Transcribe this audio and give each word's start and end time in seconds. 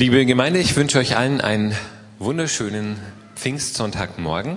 Liebe 0.00 0.24
Gemeinde, 0.24 0.60
ich 0.60 0.76
wünsche 0.76 0.98
euch 0.98 1.18
allen 1.18 1.42
einen 1.42 1.76
wunderschönen 2.18 2.98
Pfingstsonntagmorgen. 3.36 4.56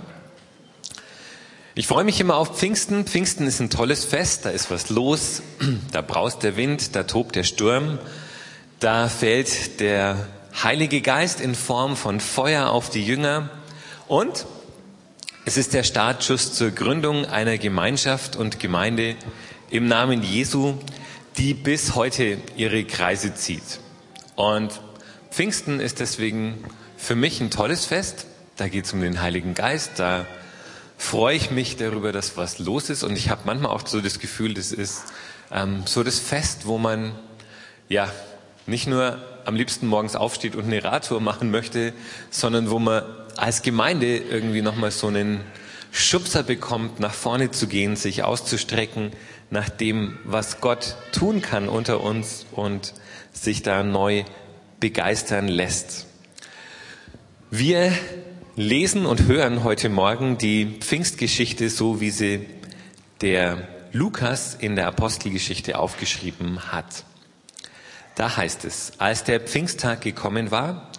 Ich 1.75 1.85
freue 1.85 2.05
mich 2.05 2.21
immer 2.21 2.37
auf 2.37 2.57
Pfingsten. 2.57 3.03
Pfingsten 3.03 3.45
ist 3.45 3.59
ein 3.59 3.69
tolles 3.69 4.05
Fest, 4.05 4.45
da 4.45 4.51
ist 4.51 4.71
was 4.71 4.89
los, 4.89 5.41
da 5.91 6.01
braust 6.01 6.43
der 6.43 6.55
Wind, 6.55 6.95
da 6.95 7.03
tobt 7.03 7.35
der 7.35 7.43
Sturm, 7.43 7.99
da 8.79 9.09
fällt 9.09 9.81
der 9.81 10.27
Heilige 10.63 11.01
Geist 11.01 11.41
in 11.41 11.55
Form 11.55 11.97
von 11.97 12.21
Feuer 12.21 12.69
auf 12.69 12.89
die 12.89 13.05
Jünger 13.05 13.49
und 14.07 14.45
es 15.43 15.57
ist 15.57 15.73
der 15.73 15.83
Startschuss 15.83 16.53
zur 16.53 16.71
Gründung 16.71 17.25
einer 17.25 17.57
Gemeinschaft 17.57 18.37
und 18.37 18.61
Gemeinde 18.61 19.17
im 19.69 19.89
Namen 19.89 20.23
Jesu, 20.23 20.75
die 21.35 21.53
bis 21.53 21.95
heute 21.95 22.37
ihre 22.55 22.85
Kreise 22.85 23.35
zieht. 23.35 23.81
Und 24.37 24.79
Pfingsten 25.33 25.79
ist 25.79 25.99
deswegen 25.99 26.63
für 26.95 27.15
mich 27.15 27.41
ein 27.41 27.49
tolles 27.49 27.85
Fest. 27.85 28.27
Da 28.55 28.67
geht 28.67 28.85
es 28.85 28.93
um 28.93 29.01
den 29.01 29.19
Heiligen 29.19 29.55
Geist. 29.55 29.93
Da 29.97 30.27
freue 30.95 31.35
ich 31.35 31.49
mich 31.49 31.75
darüber, 31.75 32.11
dass 32.11 32.37
was 32.37 32.59
los 32.59 32.91
ist. 32.91 33.01
Und 33.01 33.15
ich 33.17 33.31
habe 33.31 33.41
manchmal 33.45 33.71
auch 33.71 33.87
so 33.87 33.99
das 33.99 34.19
Gefühl, 34.19 34.53
das 34.53 34.71
ist 34.71 35.05
ähm, 35.51 35.85
so 35.87 36.03
das 36.03 36.19
Fest, 36.19 36.67
wo 36.67 36.77
man 36.77 37.15
ja 37.89 38.11
nicht 38.67 38.85
nur 38.85 39.23
am 39.45 39.55
liebsten 39.55 39.87
morgens 39.87 40.15
aufsteht 40.15 40.55
und 40.55 40.65
eine 40.65 40.83
Radtour 40.83 41.19
machen 41.19 41.49
möchte, 41.49 41.93
sondern 42.29 42.69
wo 42.69 42.77
man 42.77 43.01
als 43.35 43.63
Gemeinde 43.63 44.17
irgendwie 44.17 44.61
nochmal 44.61 44.91
so 44.91 45.07
einen 45.07 45.41
Schubser 45.91 46.43
bekommt, 46.43 46.99
nach 46.99 47.15
vorne 47.15 47.49
zu 47.49 47.65
gehen, 47.65 47.95
sich 47.95 48.21
auszustrecken 48.21 49.09
nach 49.49 49.69
dem, 49.69 50.19
was 50.25 50.61
Gott 50.61 50.95
tun 51.11 51.41
kann 51.41 51.69
unter 51.69 52.01
uns 52.01 52.45
und 52.51 52.93
sich 53.31 53.63
da 53.63 53.81
neu 53.81 54.25
begeistern 54.83 55.47
lässt. 55.47 56.07
Wir 57.49 57.93
lesen 58.57 59.05
und 59.05 59.27
hören 59.27 59.63
heute 59.63 59.87
Morgen 59.87 60.37
die 60.37 60.75
Pfingstgeschichte 60.81 61.69
so, 61.69 62.01
wie 62.01 62.09
sie 62.09 62.47
der 63.21 63.65
Lukas 63.93 64.55
in 64.55 64.75
der 64.75 64.87
Apostelgeschichte 64.87 65.79
aufgeschrieben 65.79 66.73
hat. 66.73 67.05
Da 68.15 68.35
heißt 68.35 68.65
es, 68.65 68.91
als 68.97 69.23
der 69.23 69.39
Pfingsttag 69.39 70.01
gekommen 70.01 70.51
war, 70.51 70.91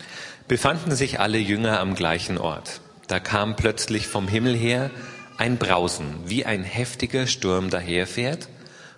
befanden 0.49 0.95
sich 0.95 1.21
alle 1.21 1.37
Jünger 1.37 1.79
am 1.79 1.95
gleichen 1.95 2.39
Ort. 2.39 2.81
Da 3.07 3.21
kam 3.21 3.55
plötzlich 3.55 4.09
vom 4.09 4.29
Himmel 4.29 4.57
her 4.57 4.91
ein 5.37 5.59
Brausen, 5.59 6.21
wie 6.25 6.47
ein 6.47 6.65
heftiger 6.65 7.27
Sturm 7.27 7.69
daherfährt, 7.69 8.49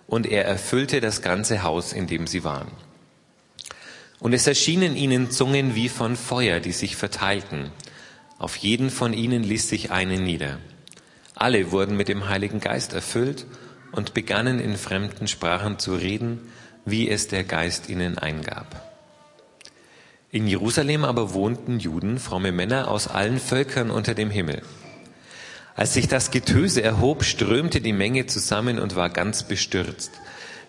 und 0.06 0.28
er 0.28 0.45
erfüllte 0.45 1.00
das 1.00 1.23
ganze 1.23 1.65
Haus, 1.65 1.93
in 1.93 2.06
dem 2.06 2.28
sie 2.28 2.45
waren. 2.45 2.71
Und 4.19 4.33
es 4.33 4.47
erschienen 4.47 4.97
ihnen 4.97 5.31
Zungen 5.31 5.75
wie 5.75 5.89
von 5.89 6.17
Feuer, 6.17 6.61
die 6.61 6.72
sich 6.72 6.97
verteilten. 6.97 7.70
Auf 8.39 8.56
jeden 8.56 8.91
von 8.91 9.12
ihnen 9.12 9.42
ließ 9.42 9.69
sich 9.69 9.91
eine 9.91 10.19
nieder. 10.19 10.59
Alle 11.34 11.70
wurden 11.70 11.97
mit 11.97 12.09
dem 12.09 12.28
Heiligen 12.28 12.61
Geist 12.61 12.92
erfüllt 12.92 13.47
und 13.92 14.14
begannen 14.14 14.59
in 14.59 14.77
fremden 14.77 15.28
Sprachen 15.28 15.78
zu 15.78 15.94
reden, 15.94 16.50
wie 16.84 17.11
es 17.11 17.28
der 17.28 17.44
Geist 17.44 17.89
ihnen 17.89 18.17
eingab. 18.17 18.83
In 20.31 20.47
Jerusalem 20.47 21.05
aber 21.05 21.34
wohnten 21.34 21.78
Juden, 21.78 22.19
fromme 22.19 22.53
Männer 22.53 22.89
aus 22.89 23.09
allen 23.09 23.39
Völkern 23.39 23.91
unter 23.91 24.14
dem 24.14 24.31
Himmel. 24.31 24.62
Als 25.75 25.94
sich 25.94 26.09
das 26.09 26.31
Getöse 26.31 26.83
erhob, 26.83 27.22
strömte 27.22 27.81
die 27.81 27.92
Menge 27.92 28.27
zusammen 28.27 28.78
und 28.78 28.97
war 28.97 29.11
ganz 29.11 29.42
bestürzt, 29.42 30.11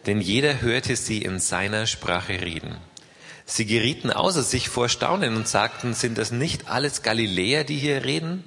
denn 0.06 0.20
jeder 0.20 0.62
hörte 0.62 0.96
sie 0.96 1.22
in 1.22 1.40
seiner 1.40 1.86
Sprache 1.86 2.42
reden. 2.42 2.76
Sie 3.50 3.66
gerieten 3.66 4.12
außer 4.12 4.44
sich 4.44 4.68
vor 4.68 4.90
Staunen 4.90 5.38
und 5.38 5.48
sagten, 5.48 5.94
sind 5.94 6.18
das 6.18 6.32
nicht 6.32 6.70
alles 6.70 7.02
Galiläer, 7.02 7.64
die 7.64 7.78
hier 7.78 8.04
reden? 8.04 8.44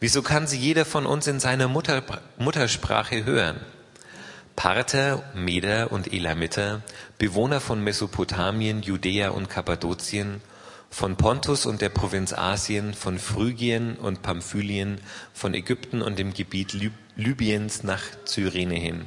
Wieso 0.00 0.22
kann 0.22 0.46
sie 0.46 0.56
jeder 0.56 0.86
von 0.86 1.04
uns 1.04 1.26
in 1.26 1.38
seiner 1.38 1.68
Mutter, 1.68 2.02
Muttersprache 2.38 3.26
hören? 3.26 3.60
Parther, 4.56 5.22
Meder 5.34 5.92
und 5.92 6.14
Elamiter, 6.14 6.80
Bewohner 7.18 7.60
von 7.60 7.84
Mesopotamien, 7.84 8.80
Judäa 8.80 9.28
und 9.28 9.50
Kappadokien, 9.50 10.40
von 10.88 11.16
Pontus 11.16 11.66
und 11.66 11.82
der 11.82 11.90
Provinz 11.90 12.32
Asien, 12.32 12.94
von 12.94 13.18
Phrygien 13.18 13.96
und 13.96 14.22
Pamphylien, 14.22 15.02
von 15.34 15.52
Ägypten 15.52 16.00
und 16.00 16.18
dem 16.18 16.32
Gebiet 16.32 16.74
Libyens 17.16 17.82
nach 17.82 18.02
Cyrene 18.24 18.76
hin 18.76 19.04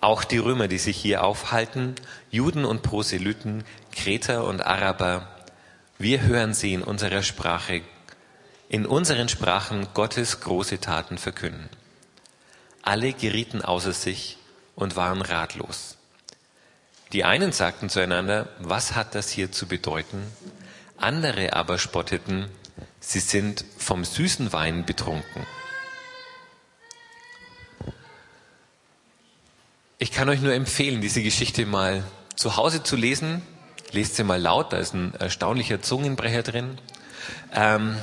auch 0.00 0.24
die 0.24 0.38
Römer, 0.38 0.68
die 0.68 0.78
sich 0.78 0.96
hier 0.96 1.24
aufhalten, 1.24 1.94
Juden 2.30 2.64
und 2.64 2.82
Proselyten, 2.82 3.64
Kreter 3.98 4.44
und 4.44 4.64
Araber, 4.64 5.28
wir 5.98 6.22
hören 6.22 6.54
sie 6.54 6.72
in 6.72 6.84
unserer 6.84 7.24
Sprache, 7.24 7.82
in 8.68 8.86
unseren 8.86 9.28
Sprachen 9.28 9.88
Gottes 9.92 10.38
große 10.38 10.78
Taten 10.78 11.18
verkünden. 11.18 11.68
Alle 12.82 13.12
gerieten 13.12 13.60
außer 13.60 13.92
sich 13.92 14.38
und 14.76 14.94
waren 14.94 15.20
ratlos. 15.20 15.96
Die 17.12 17.24
einen 17.24 17.50
sagten 17.50 17.88
zueinander, 17.88 18.48
was 18.60 18.94
hat 18.94 19.16
das 19.16 19.30
hier 19.30 19.50
zu 19.50 19.66
bedeuten? 19.66 20.22
Andere 20.96 21.54
aber 21.54 21.76
spotteten, 21.76 22.48
sie 23.00 23.20
sind 23.20 23.64
vom 23.78 24.04
süßen 24.04 24.52
Wein 24.52 24.86
betrunken. 24.86 25.44
Ich 29.98 30.12
kann 30.12 30.28
euch 30.28 30.40
nur 30.40 30.54
empfehlen, 30.54 31.00
diese 31.00 31.22
Geschichte 31.24 31.66
mal 31.66 32.04
zu 32.36 32.56
Hause 32.56 32.84
zu 32.84 32.94
lesen. 32.94 33.42
Lest 33.92 34.16
sie 34.16 34.24
mal 34.24 34.40
laut, 34.40 34.72
da 34.72 34.76
ist 34.76 34.94
ein 34.94 35.14
erstaunlicher 35.14 35.80
Zungenbrecher 35.80 36.42
drin. 36.42 36.78
Ähm, 37.54 37.96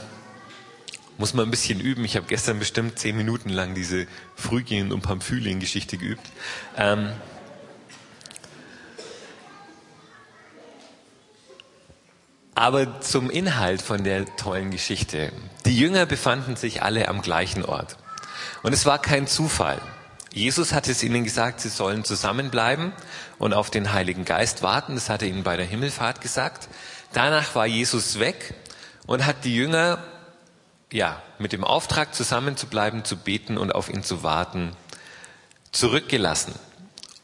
muss 1.18 1.34
man 1.34 1.48
ein 1.48 1.52
bisschen 1.52 1.80
üben. 1.80 2.04
Ich 2.04 2.16
habe 2.16 2.26
gestern 2.28 2.60
bestimmt 2.60 3.00
zehn 3.00 3.16
Minuten 3.16 3.50
lang 3.50 3.76
diese 3.76 4.08
Phrygien- 4.36 4.92
und 4.92 5.02
Pamphylien-Geschichte 5.02 5.98
geübt. 5.98 6.28
Ähm, 6.76 7.12
aber 12.54 13.02
zum 13.02 13.30
Inhalt 13.30 13.82
von 13.82 14.04
der 14.04 14.26
tollen 14.38 14.72
Geschichte. 14.72 15.32
Die 15.66 15.78
Jünger 15.78 16.06
befanden 16.06 16.56
sich 16.56 16.82
alle 16.82 17.08
am 17.08 17.22
gleichen 17.22 17.64
Ort. 17.64 17.98
Und 18.64 18.74
es 18.74 18.86
war 18.86 19.00
kein 19.00 19.28
Zufall. 19.28 19.80
Jesus 20.34 20.74
hat 20.74 20.90
es 20.90 21.02
ihnen 21.02 21.24
gesagt, 21.24 21.62
sie 21.62 21.70
sollen 21.70 22.04
zusammenbleiben 22.04 22.92
und 23.38 23.54
auf 23.54 23.70
den 23.70 23.94
Heiligen 23.94 24.26
Geist 24.26 24.64
warten. 24.64 24.96
Das 24.96 25.10
hat 25.10 25.22
er 25.22 25.28
ihnen 25.28 25.44
bei 25.44 25.58
der 25.58 25.66
Himmelfahrt 25.66 26.22
gesagt. 26.22 26.70
Danach 27.14 27.56
war 27.56 27.66
Jesus 27.66 28.20
weg 28.20 28.54
und 29.06 29.26
hat 29.26 29.44
die 29.44 29.56
Jünger, 29.56 30.04
ja, 30.92 31.22
mit 31.40 31.54
dem 31.54 31.64
Auftrag 31.64 32.14
zusammenzubleiben, 32.16 33.06
zu 33.06 33.18
beten 33.18 33.58
und 33.58 33.74
auf 33.74 33.90
ihn 33.90 34.04
zu 34.04 34.24
warten, 34.24 34.76
zurückgelassen. 35.72 36.54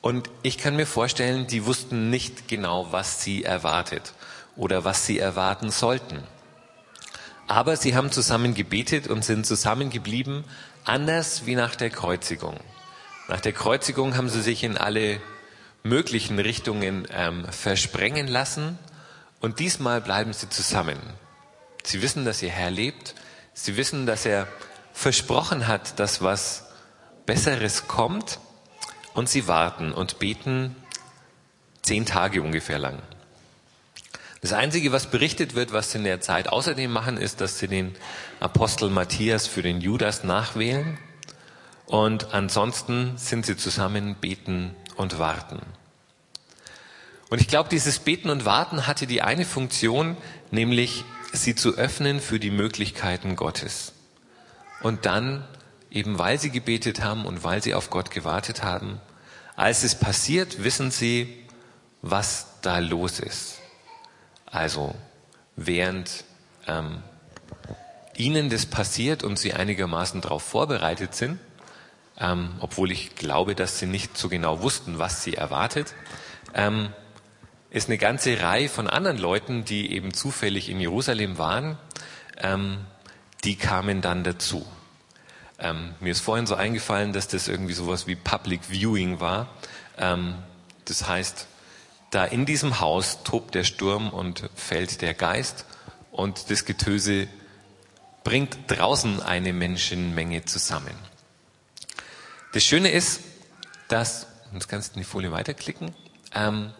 Und 0.02 0.30
ich 0.42 0.58
kann 0.58 0.76
mir 0.76 0.88
vorstellen, 0.88 1.48
die 1.48 1.66
wussten 1.66 2.10
nicht 2.10 2.48
genau, 2.48 2.92
was 2.92 3.24
sie 3.24 3.44
erwartet 3.44 4.14
oder 4.56 4.84
was 4.84 5.06
sie 5.06 5.20
erwarten 5.20 5.72
sollten. 5.72 6.24
Aber 7.48 7.76
sie 7.76 7.96
haben 7.96 8.12
zusammen 8.12 8.54
gebetet 8.56 9.08
und 9.08 9.24
sind 9.24 9.46
zusammengeblieben, 9.46 10.44
anders 10.86 11.46
wie 11.46 11.56
nach 11.56 11.76
der 11.76 11.90
Kreuzigung. 11.90 12.58
Nach 13.28 13.42
der 13.42 13.54
Kreuzigung 13.54 14.18
haben 14.18 14.30
sie 14.30 14.42
sich 14.42 14.64
in 14.64 14.78
alle 14.78 15.22
möglichen 15.84 16.40
Richtungen 16.40 17.08
ähm, 17.12 17.46
versprengen 17.46 18.28
lassen 18.28 18.78
und 19.40 19.60
diesmal 19.60 20.02
bleiben 20.02 20.34
sie 20.34 20.50
zusammen. 20.50 21.00
Sie 21.84 22.02
wissen, 22.02 22.26
dass 22.26 22.42
ihr 22.42 22.52
Herr 22.52 22.72
lebt. 22.72 23.16
Sie 23.54 23.76
wissen, 23.78 24.06
dass 24.06 24.26
er 24.26 24.48
versprochen 24.94 25.68
hat, 25.68 26.00
dass 26.00 26.22
was 26.22 26.68
Besseres 27.26 27.88
kommt 27.88 28.40
und 29.14 29.30
sie 29.30 29.48
warten 29.48 29.92
und 29.92 30.20
beten 30.20 30.76
zehn 31.82 32.06
Tage 32.06 32.42
ungefähr 32.42 32.80
lang. 32.80 33.00
Das 34.42 34.54
Einzige, 34.54 34.92
was 34.92 35.08
berichtet 35.08 35.54
wird, 35.54 35.72
was 35.72 35.92
sie 35.92 36.00
in 36.00 36.04
der 36.04 36.22
Zeit 36.22 36.48
außerdem 36.48 36.92
machen, 36.92 37.18
ist, 37.18 37.42
dass 37.42 37.60
sie 37.60 37.68
den 37.68 37.96
Apostel 38.40 38.90
Matthias 38.90 39.46
für 39.48 39.62
den 39.62 39.82
Judas 39.82 40.24
nachwählen 40.24 40.98
und 41.86 42.34
ansonsten 42.34 43.18
sind 43.18 43.46
sie 43.46 43.58
zusammen, 43.58 44.16
beten 44.16 44.76
und 44.96 45.20
warten. 45.20 45.62
Und 47.30 47.40
ich 47.40 47.48
glaube, 47.48 47.70
dieses 47.70 48.00
Beten 48.00 48.30
und 48.30 48.44
Warten 48.46 48.88
hatte 48.88 49.08
die 49.08 49.22
eine 49.22 49.46
Funktion, 49.46 50.18
nämlich 50.52 51.06
sie 51.32 51.56
zu 51.56 51.76
öffnen 51.76 52.20
für 52.20 52.40
die 52.40 52.52
Möglichkeiten 52.52 53.36
Gottes. 53.36 53.94
Und 54.82 55.06
dann, 55.06 55.48
eben 55.90 56.20
weil 56.20 56.40
sie 56.40 56.50
gebetet 56.50 57.02
haben 57.02 57.26
und 57.26 57.44
weil 57.44 57.64
sie 57.64 57.74
auf 57.74 57.90
Gott 57.90 58.12
gewartet 58.12 58.64
haben, 58.64 59.00
als 59.56 59.84
es 59.84 59.96
passiert, 59.96 60.64
wissen 60.64 60.92
sie, 60.92 61.46
was 62.02 62.48
da 62.62 62.80
los 62.80 63.20
ist. 63.20 63.60
Also 64.46 64.94
während 65.56 66.26
ähm, 66.68 67.02
ihnen 68.18 68.50
das 68.50 68.66
passiert 68.66 69.24
und 69.24 69.40
sie 69.40 69.54
einigermaßen 69.54 70.20
darauf 70.22 70.44
vorbereitet 70.44 71.16
sind, 71.16 71.40
ähm, 72.22 72.54
obwohl 72.60 72.92
ich 72.92 73.16
glaube, 73.16 73.56
dass 73.56 73.80
sie 73.80 73.88
nicht 73.88 74.18
so 74.18 74.30
genau 74.30 74.62
wussten, 74.62 75.00
was 75.00 75.24
sie 75.24 75.34
erwartet, 75.34 75.96
ähm, 76.54 76.94
ist 77.72 77.90
eine 77.90 77.98
ganze 77.98 78.42
Reihe 78.42 78.70
von 78.70 78.88
anderen 78.88 79.18
Leuten, 79.18 79.66
die 79.66 79.92
eben 79.92 80.14
zufällig 80.14 80.70
in 80.70 80.80
Jerusalem 80.80 81.38
waren, 81.38 81.78
ähm, 82.38 82.86
die 83.44 83.56
kamen 83.56 84.02
dann 84.02 84.24
dazu. 84.24 84.66
Ähm, 85.58 85.96
mir 86.00 86.12
ist 86.12 86.20
vorhin 86.20 86.46
so 86.46 86.56
eingefallen, 86.56 87.14
dass 87.14 87.28
das 87.28 87.48
irgendwie 87.48 87.74
sowas 87.74 88.08
wie 88.08 88.16
Public 88.16 88.62
Viewing 88.70 89.20
war. 89.20 89.50
Ähm, 89.98 90.36
das 90.86 91.08
heißt, 91.08 91.48
da 92.12 92.26
in 92.26 92.46
diesem 92.46 92.82
Haus 92.82 93.24
tobt 93.24 93.56
der 93.56 93.64
Sturm 93.64 94.10
und 94.10 94.50
fällt 94.56 95.02
der 95.02 95.14
Geist 95.14 95.66
und 96.12 96.52
das 96.52 96.66
Getöse 96.66 97.28
bringt 98.24 98.58
draußen 98.68 99.22
eine 99.22 99.54
Menschenmenge 99.54 100.46
zusammen. 100.46 100.94
Das 102.54 102.66
Schöne 102.66 102.92
ist, 102.92 103.22
dass, 103.88 104.28
jetzt 104.54 104.68
kannst 104.68 104.92
du 104.92 104.96
in 104.96 105.02
die 105.02 105.10
Folie 105.10 105.32
weiterklicken, 105.32 105.96
ähm, 106.34 106.74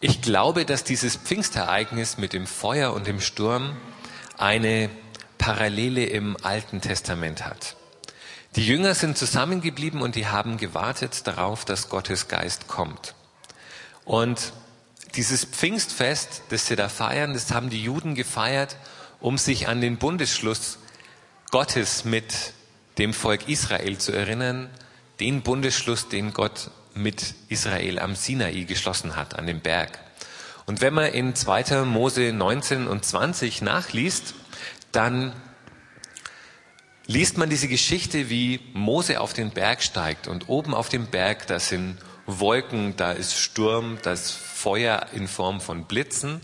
ich 0.00 0.20
glaube, 0.20 0.64
dass 0.64 0.82
dieses 0.82 1.16
Pfingstereignis 1.16 2.18
mit 2.18 2.32
dem 2.32 2.48
Feuer 2.48 2.92
und 2.92 3.06
dem 3.06 3.20
Sturm 3.20 3.76
eine 4.36 4.90
Parallele 5.38 6.04
im 6.04 6.36
Alten 6.42 6.80
Testament 6.80 7.46
hat. 7.46 7.76
Die 8.56 8.66
Jünger 8.66 8.94
sind 8.94 9.16
zusammengeblieben 9.16 10.02
und 10.02 10.16
die 10.16 10.26
haben 10.26 10.56
gewartet 10.56 11.26
darauf, 11.26 11.64
dass 11.64 11.88
Gottes 11.88 12.26
Geist 12.26 12.66
kommt. 12.66 13.14
Und 14.04 14.52
dieses 15.14 15.44
Pfingstfest, 15.44 16.42
das 16.50 16.66
sie 16.66 16.76
da 16.76 16.88
feiern, 16.88 17.34
das 17.34 17.52
haben 17.52 17.70
die 17.70 17.82
Juden 17.82 18.16
gefeiert, 18.16 18.76
um 19.20 19.38
sich 19.38 19.68
an 19.68 19.80
den 19.80 19.96
Bundesschluss 19.96 20.78
Gottes 21.52 22.04
mit 22.04 22.52
dem 22.98 23.14
Volk 23.14 23.48
Israel 23.48 23.96
zu 23.98 24.10
erinnern, 24.12 24.70
den 25.20 25.42
Bundesschluss, 25.42 26.08
den 26.08 26.32
Gott 26.32 26.70
mit 26.94 27.34
Israel 27.48 27.98
am 27.98 28.14
Sinai 28.14 28.64
geschlossen 28.64 29.16
hat, 29.16 29.38
an 29.38 29.46
dem 29.46 29.60
Berg. 29.60 29.98
Und 30.66 30.80
wenn 30.80 30.94
man 30.94 31.12
in 31.12 31.34
2. 31.34 31.84
Mose 31.84 32.32
19 32.32 32.86
und 32.86 33.04
20 33.04 33.62
nachliest, 33.62 34.34
dann 34.92 35.32
liest 37.06 37.36
man 37.36 37.50
diese 37.50 37.68
Geschichte, 37.68 38.30
wie 38.30 38.60
Mose 38.72 39.20
auf 39.20 39.32
den 39.32 39.50
Berg 39.50 39.82
steigt 39.82 40.26
und 40.26 40.48
oben 40.48 40.74
auf 40.74 40.88
dem 40.88 41.06
Berg, 41.06 41.46
da 41.46 41.60
sind 41.60 41.98
Wolken, 42.26 42.96
da 42.96 43.12
ist 43.12 43.38
Sturm, 43.38 43.98
da 44.02 44.12
ist 44.12 44.30
Feuer 44.30 45.06
in 45.12 45.28
Form 45.28 45.60
von 45.60 45.84
Blitzen 45.84 46.40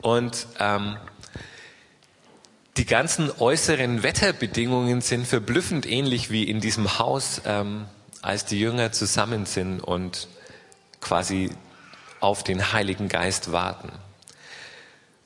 und 0.00 0.46
ähm, 0.60 0.96
die 2.76 2.84
ganzen 2.84 3.30
äußeren 3.38 4.02
Wetterbedingungen 4.02 5.00
sind 5.00 5.26
verblüffend 5.26 5.86
ähnlich 5.86 6.30
wie 6.30 6.44
in 6.44 6.60
diesem 6.60 6.98
Haus, 6.98 7.40
ähm, 7.46 7.86
als 8.22 8.44
die 8.44 8.58
Jünger 8.58 8.92
zusammen 8.92 9.46
sind 9.46 9.80
und 9.80 10.28
quasi 11.00 11.50
auf 12.20 12.42
den 12.44 12.72
Heiligen 12.72 13.08
Geist 13.08 13.52
warten. 13.52 13.92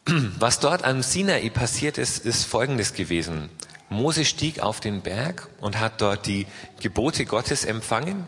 Was 0.07 0.61
dort 0.61 0.85
am 0.85 1.03
Sinai 1.03 1.49
passiert 1.51 1.99
ist, 1.99 2.25
ist 2.25 2.45
Folgendes 2.45 2.95
gewesen. 2.95 3.49
Mose 3.89 4.25
stieg 4.25 4.61
auf 4.61 4.81
den 4.81 5.03
Berg 5.03 5.49
und 5.61 5.79
hat 5.79 6.01
dort 6.01 6.27
die 6.27 6.47
Gebote 6.81 7.27
Gottes 7.27 7.65
empfangen 7.65 8.25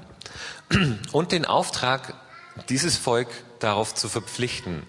und 1.12 1.32
den 1.32 1.44
Auftrag, 1.44 2.15
dieses 2.69 2.97
Volk 2.97 3.29
darauf 3.61 3.94
zu 3.94 4.08
verpflichten, 4.08 4.82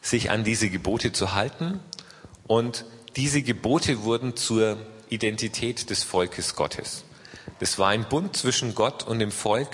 sich 0.00 0.30
an 0.30 0.44
diese 0.44 0.68
Gebote 0.70 1.12
zu 1.12 1.34
halten. 1.34 1.80
Und 2.46 2.84
diese 3.16 3.42
Gebote 3.42 4.02
wurden 4.02 4.36
zur 4.36 4.76
Identität 5.08 5.90
des 5.90 6.02
Volkes 6.02 6.56
Gottes. 6.56 7.04
Das 7.62 7.78
war 7.78 7.90
ein 7.90 8.02
Bund 8.02 8.36
zwischen 8.36 8.74
Gott 8.74 9.04
und 9.04 9.20
dem 9.20 9.30
Volk. 9.30 9.68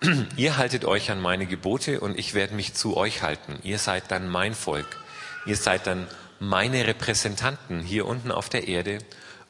Ihr 0.38 0.56
haltet 0.56 0.86
euch 0.86 1.10
an 1.10 1.20
meine 1.20 1.44
Gebote 1.44 2.00
und 2.00 2.18
ich 2.18 2.32
werde 2.32 2.54
mich 2.54 2.72
zu 2.72 2.96
euch 2.96 3.20
halten. 3.20 3.58
Ihr 3.62 3.78
seid 3.78 4.10
dann 4.10 4.30
mein 4.30 4.54
Volk. 4.54 4.86
Ihr 5.44 5.56
seid 5.56 5.86
dann 5.86 6.06
meine 6.40 6.86
Repräsentanten 6.86 7.82
hier 7.82 8.06
unten 8.06 8.32
auf 8.32 8.48
der 8.48 8.66
Erde 8.66 9.00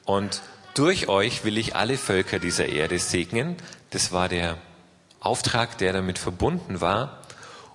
und 0.07 0.43
durch 0.75 1.07
euch 1.07 1.45
will 1.45 1.57
ich 1.57 1.77
alle 1.77 1.97
Völker 1.97 2.41
dieser 2.41 2.67
Erde 2.67 2.99
segnen. 2.99 3.55
Das 3.91 4.11
war 4.11 4.29
der 4.29 4.59
Auftrag, 5.21 5.79
der 5.79 5.93
damit 5.93 6.19
verbunden 6.19 6.81
war. 6.81 7.23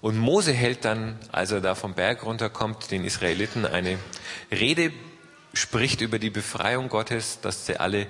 Und 0.02 0.18
Mose 0.18 0.52
hält 0.52 0.84
dann, 0.84 1.18
als 1.32 1.52
er 1.52 1.62
da 1.62 1.76
vom 1.76 1.94
Berg 1.94 2.26
runterkommt, 2.26 2.92
den 2.92 3.06
Israeliten 3.06 3.66
eine 3.66 3.98
Rede, 4.52 4.92
spricht 5.54 6.02
über 6.02 6.20
die 6.20 6.30
Befreiung 6.30 6.90
Gottes, 6.90 7.40
dass 7.40 7.66
sie 7.68 7.78
alle 7.78 8.06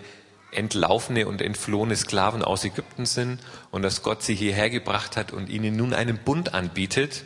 entlaufene 0.56 1.28
und 1.28 1.42
entflohene 1.42 1.96
Sklaven 1.96 2.44
aus 2.44 2.64
Ägypten 2.64 3.06
sind 3.06 3.40
und 3.72 3.82
dass 3.82 4.04
Gott 4.04 4.24
sie 4.24 4.36
hierher 4.36 4.70
gebracht 4.70 5.18
hat 5.18 5.32
und 5.32 5.50
ihnen 5.50 5.76
nun 5.76 5.94
einen 5.94 6.18
Bund 6.18 6.54
anbietet. 6.54 7.24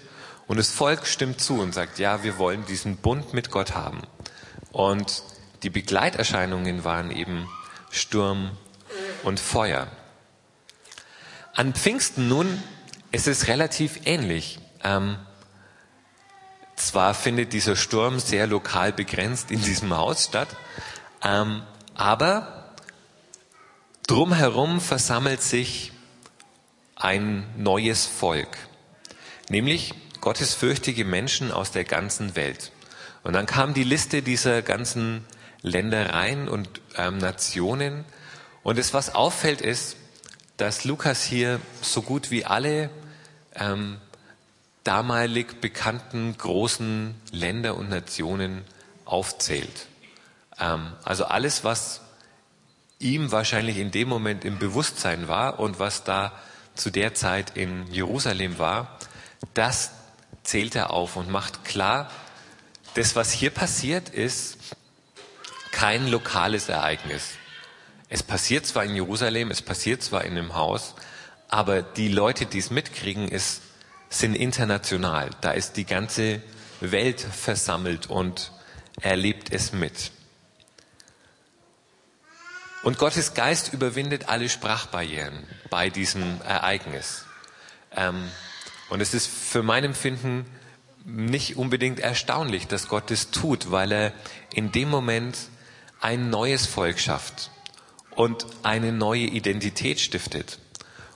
Und 0.48 0.58
das 0.58 0.70
Volk 0.70 1.06
stimmt 1.06 1.42
zu 1.42 1.60
und 1.60 1.74
sagt, 1.74 2.00
ja, 2.00 2.24
wir 2.24 2.38
wollen 2.38 2.66
diesen 2.66 2.98
Bund 2.98 3.34
mit 3.34 3.52
Gott 3.52 3.76
haben. 3.76 4.02
Und 4.72 5.24
die 5.64 5.70
Begleiterscheinungen 5.70 6.84
waren 6.84 7.12
eben 7.12 7.48
Sturm 7.92 8.52
und 9.24 9.40
Feuer. 9.40 9.88
An 11.54 11.74
Pfingsten 11.74 12.28
nun 12.28 12.62
ist 13.12 13.28
es 13.28 13.48
relativ 13.48 14.02
ähnlich. 14.06 14.60
Ähm, 14.84 15.18
zwar 16.76 17.14
findet 17.16 17.54
dieser 17.54 17.76
Sturm 17.76 18.20
sehr 18.20 18.46
lokal 18.46 18.94
begrenzt 18.94 19.50
in 19.50 19.62
diesem 19.62 19.96
Haus 19.96 20.26
statt, 20.26 20.50
ähm, 21.24 21.64
aber 21.96 22.57
drumherum 24.08 24.82
versammelt 24.82 25.42
sich 25.42 25.92
ein 26.96 27.46
neues 27.58 28.06
Volk, 28.06 28.58
nämlich 29.50 29.94
gottesfürchtige 30.22 31.06
Menschen 31.06 31.52
aus 31.52 31.72
der 31.72 31.84
ganzen 31.84 32.36
Welt. 32.36 32.72
Und 33.24 33.34
dann 33.34 33.46
kam 33.46 33.74
die 33.74 33.84
Liste 33.84 34.22
dieser 34.22 34.62
ganzen 34.62 35.26
Ländereien 35.62 36.48
und 36.48 36.70
ähm, 36.96 37.18
Nationen. 37.18 38.06
Und 38.64 38.80
es, 38.80 38.94
was 38.94 39.14
auffällt, 39.14 39.62
ist, 39.62 39.98
dass 40.56 40.86
Lukas 40.86 41.24
hier 41.24 41.60
so 41.82 42.02
gut 42.02 42.32
wie 42.32 42.46
alle 42.46 42.90
ähm, 43.56 43.98
damalig 44.84 45.60
bekannten 45.62 46.36
großen 46.38 47.16
Länder 47.32 47.76
und 47.76 47.90
Nationen 47.90 48.64
aufzählt. 49.06 49.88
Ähm, 50.60 50.94
also 51.04 51.26
alles, 51.26 51.64
was 51.64 52.02
ihm 53.00 53.32
wahrscheinlich 53.32 53.78
in 53.78 53.92
dem 53.92 54.10
Moment 54.10 54.46
im 54.46 54.60
Bewusstsein 54.60 55.28
war 55.28 55.60
und 55.60 55.80
was 55.80 56.04
da 56.04 56.32
zu 56.76 56.90
der 56.90 57.14
Zeit 57.14 57.56
in 57.56 57.92
Jerusalem 57.92 58.60
war, 58.60 58.98
das 59.54 59.92
zählt 60.44 60.76
er 60.76 60.92
auf 60.92 61.16
und 61.16 61.30
macht 61.30 61.66
klar, 61.66 62.10
das, 62.94 63.16
was 63.16 63.32
hier 63.32 63.52
passiert, 63.52 64.10
ist 64.10 64.58
kein 65.72 66.08
lokales 66.08 66.70
Ereignis. 66.70 67.34
Es 68.10 68.24
passiert 68.24 68.66
zwar 68.66 68.86
in 68.86 68.96
Jerusalem, 68.96 69.52
es 69.52 69.62
passiert 69.62 70.02
zwar 70.02 70.24
in 70.24 70.32
einem 70.32 70.56
Haus, 70.56 70.96
aber 71.50 71.82
die 71.82 72.08
Leute, 72.08 72.46
die 72.46 72.60
es 72.60 72.72
mitkriegen, 72.72 73.28
ist, 73.28 73.62
sind 74.10 74.36
international. 74.36 75.30
Da 75.42 75.52
ist 75.52 75.74
die 75.74 75.86
ganze 75.86 76.42
Welt 76.80 77.22
versammelt 77.22 78.08
und 78.08 78.52
erlebt 79.02 79.52
es 79.52 79.74
mit. 79.74 80.12
Und 82.88 82.98
Gottes 82.98 83.34
Geist 83.34 83.74
überwindet 83.74 84.30
alle 84.30 84.48
Sprachbarrieren 84.48 85.44
bei 85.70 85.90
diesem 85.90 86.40
Ereignis. 86.40 87.26
Ähm, 87.94 88.32
und 88.88 89.02
es 89.02 89.14
ist 89.14 89.28
für 89.28 89.62
mein 89.62 89.84
Empfinden 89.84 90.46
nicht 91.04 91.58
unbedingt 91.58 92.00
erstaunlich, 92.00 92.66
dass 92.66 92.88
Gott 92.88 93.12
es 93.12 93.30
tut, 93.30 93.72
weil 93.72 93.92
er 93.92 94.14
in 94.54 94.72
dem 94.72 94.90
Moment 94.90 95.38
ein 96.00 96.30
neues 96.30 96.66
Volk 96.66 96.98
schafft 96.98 97.52
und 98.12 98.46
eine 98.64 98.94
neue 98.94 99.26
Identität 99.26 100.00
stiftet. 100.00 100.58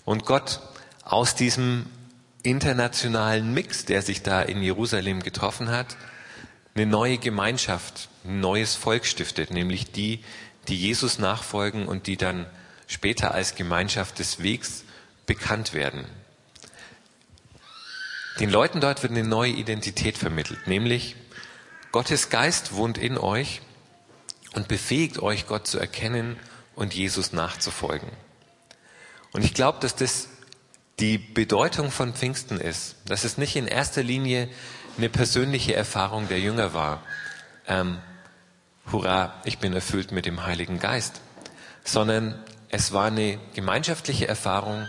Und 0.03 0.25
Gott 0.25 0.59
aus 1.05 1.35
diesem 1.35 1.85
internationalen 2.43 3.53
Mix, 3.53 3.85
der 3.85 4.01
sich 4.01 4.23
da 4.23 4.41
in 4.41 4.61
Jerusalem 4.61 5.23
getroffen 5.23 5.69
hat, 5.69 5.95
eine 6.75 6.85
neue 6.85 7.17
Gemeinschaft, 7.17 8.09
ein 8.25 8.41
neues 8.41 8.75
Volk 8.75 9.05
stiftet, 9.05 9.51
nämlich 9.51 9.93
die, 9.93 10.21
die 10.67 10.77
Jesus 10.77 11.19
nachfolgen 11.19 11.87
und 11.87 12.07
die 12.07 12.17
dann 12.17 12.45
später 12.87 13.33
als 13.33 13.55
Gemeinschaft 13.55 14.19
des 14.19 14.43
Wegs 14.43 14.83
bekannt 15.25 15.73
werden. 15.73 16.05
Den 18.39 18.49
Leuten 18.49 18.81
dort 18.81 19.03
wird 19.03 19.11
eine 19.11 19.23
neue 19.23 19.51
Identität 19.51 20.17
vermittelt, 20.17 20.67
nämlich 20.67 21.15
Gottes 21.91 22.29
Geist 22.29 22.73
wohnt 22.73 22.97
in 22.97 23.17
euch 23.17 23.61
und 24.53 24.67
befähigt 24.67 25.19
euch, 25.19 25.47
Gott 25.47 25.67
zu 25.67 25.77
erkennen 25.79 26.37
und 26.75 26.93
Jesus 26.93 27.33
nachzufolgen. 27.33 28.09
Und 29.31 29.43
ich 29.43 29.53
glaube, 29.53 29.79
dass 29.79 29.95
das 29.95 30.27
die 30.99 31.17
Bedeutung 31.17 31.91
von 31.91 32.13
Pfingsten 32.13 32.59
ist, 32.59 32.95
dass 33.05 33.23
es 33.23 33.37
nicht 33.37 33.55
in 33.55 33.67
erster 33.67 34.03
Linie 34.03 34.49
eine 34.97 35.09
persönliche 35.09 35.73
Erfahrung 35.73 36.27
der 36.27 36.39
Jünger 36.39 36.73
war. 36.73 37.03
Ähm, 37.67 37.99
hurra, 38.91 39.33
ich 39.43 39.59
bin 39.59 39.73
erfüllt 39.73 40.11
mit 40.11 40.25
dem 40.25 40.45
Heiligen 40.45 40.79
Geist, 40.79 41.21
sondern 41.83 42.41
es 42.69 42.93
war 42.93 43.07
eine 43.07 43.37
gemeinschaftliche 43.53 44.27
Erfahrung 44.27 44.87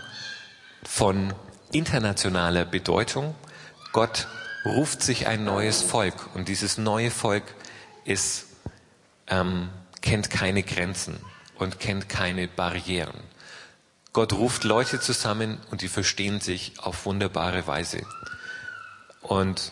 von 0.83 1.33
internationaler 1.71 2.65
Bedeutung. 2.65 3.35
Gott 3.91 4.27
ruft 4.65 5.01
sich 5.01 5.27
ein 5.27 5.43
neues 5.43 5.81
Volk 5.81 6.15
und 6.33 6.47
dieses 6.47 6.77
neue 6.77 7.11
Volk 7.11 7.43
ist, 8.05 8.45
ähm, 9.27 9.69
kennt 10.01 10.29
keine 10.29 10.63
Grenzen 10.63 11.19
und 11.55 11.79
kennt 11.79 12.09
keine 12.09 12.47
Barrieren. 12.47 13.19
Gott 14.13 14.33
ruft 14.33 14.63
Leute 14.63 14.99
zusammen 14.99 15.57
und 15.71 15.81
die 15.81 15.87
verstehen 15.87 16.39
sich 16.39 16.73
auf 16.79 17.05
wunderbare 17.05 17.65
Weise. 17.65 18.05
Und 19.21 19.71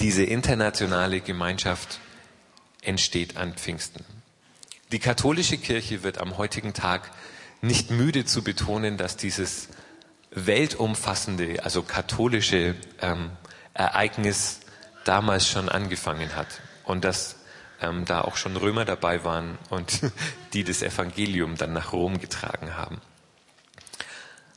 diese 0.00 0.24
internationale 0.24 1.20
Gemeinschaft 1.20 2.00
entsteht 2.86 3.36
an 3.36 3.54
Pfingsten. 3.54 4.04
Die 4.92 4.98
katholische 4.98 5.58
Kirche 5.58 6.02
wird 6.02 6.18
am 6.18 6.38
heutigen 6.38 6.72
Tag 6.72 7.10
nicht 7.60 7.90
müde 7.90 8.24
zu 8.24 8.42
betonen, 8.42 8.96
dass 8.96 9.16
dieses 9.16 9.68
weltumfassende, 10.30 11.64
also 11.64 11.82
katholische 11.82 12.76
ähm, 13.00 13.30
Ereignis 13.74 14.60
damals 15.04 15.48
schon 15.48 15.68
angefangen 15.68 16.36
hat 16.36 16.60
und 16.84 17.04
dass 17.04 17.36
ähm, 17.80 18.04
da 18.04 18.20
auch 18.20 18.36
schon 18.36 18.56
Römer 18.56 18.84
dabei 18.84 19.24
waren 19.24 19.58
und 19.70 20.00
die 20.52 20.64
das 20.64 20.82
Evangelium 20.82 21.56
dann 21.56 21.72
nach 21.72 21.92
Rom 21.92 22.20
getragen 22.20 22.76
haben. 22.76 23.00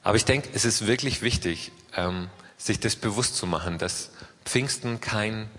Aber 0.03 0.15
ich 0.15 0.25
denke, 0.25 0.49
es 0.53 0.65
ist 0.65 0.87
wirklich 0.87 1.21
wichtig, 1.21 1.71
ähm, 1.95 2.29
sich 2.57 2.79
das 2.79 2.95
bewusst 2.95 3.35
zu 3.35 3.47
machen, 3.47 3.77
dass 3.77 4.11
Pfingsten 4.45 5.01
kein 5.01 5.49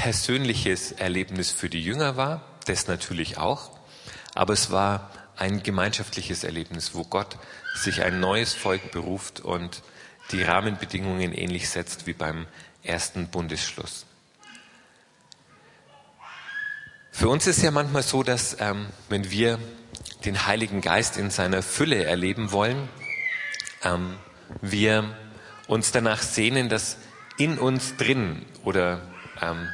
persönliches 0.00 0.92
Erlebnis 0.92 1.50
für 1.50 1.68
die 1.68 1.84
Jünger 1.84 2.16
war, 2.16 2.40
das 2.64 2.86
natürlich 2.86 3.36
auch, 3.36 3.70
aber 4.34 4.54
es 4.54 4.70
war 4.70 5.10
ein 5.36 5.62
gemeinschaftliches 5.62 6.42
Erlebnis, 6.42 6.94
wo 6.94 7.04
Gott 7.04 7.36
sich 7.74 8.02
ein 8.02 8.18
neues 8.18 8.54
Volk 8.54 8.92
beruft 8.92 9.40
und 9.40 9.82
die 10.32 10.42
Rahmenbedingungen 10.42 11.34
ähnlich 11.34 11.68
setzt 11.68 12.06
wie 12.06 12.14
beim 12.14 12.46
ersten 12.82 13.28
Bundesschluss. 13.28 14.06
Für 17.12 17.28
uns 17.28 17.46
ist 17.46 17.60
ja 17.60 17.70
manchmal 17.70 18.02
so, 18.02 18.22
dass 18.22 18.56
ähm, 18.58 18.86
wenn 19.10 19.30
wir 19.30 19.58
den 20.24 20.46
Heiligen 20.46 20.80
Geist 20.80 21.18
in 21.18 21.28
seiner 21.28 21.62
Fülle 21.62 22.04
erleben 22.04 22.52
wollen, 22.52 22.88
ähm, 23.84 24.16
wir 24.62 25.14
uns 25.66 25.92
danach 25.92 26.22
sehnen, 26.22 26.70
dass 26.70 26.96
in 27.36 27.58
uns 27.58 27.98
drin 27.98 28.46
oder 28.64 29.02
ähm, 29.42 29.68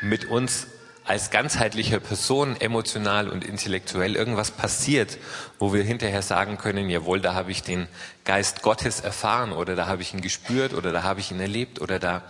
mit 0.00 0.26
uns 0.26 0.66
als 1.08 1.30
ganzheitlicher 1.30 2.00
Person 2.00 2.60
emotional 2.60 3.30
und 3.30 3.42
intellektuell 3.42 4.14
irgendwas 4.14 4.50
passiert, 4.50 5.16
wo 5.58 5.72
wir 5.72 5.82
hinterher 5.82 6.20
sagen 6.20 6.58
können, 6.58 6.90
jawohl, 6.90 7.20
da 7.20 7.32
habe 7.32 7.50
ich 7.50 7.62
den 7.62 7.88
Geist 8.24 8.60
Gottes 8.60 9.00
erfahren 9.00 9.52
oder 9.52 9.74
da 9.74 9.86
habe 9.86 10.02
ich 10.02 10.12
ihn 10.12 10.20
gespürt 10.20 10.74
oder 10.74 10.92
da 10.92 11.02
habe 11.02 11.20
ich 11.20 11.30
ihn 11.30 11.40
erlebt 11.40 11.80
oder 11.80 11.98
da 11.98 12.24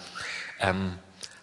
ähm, 0.60 0.94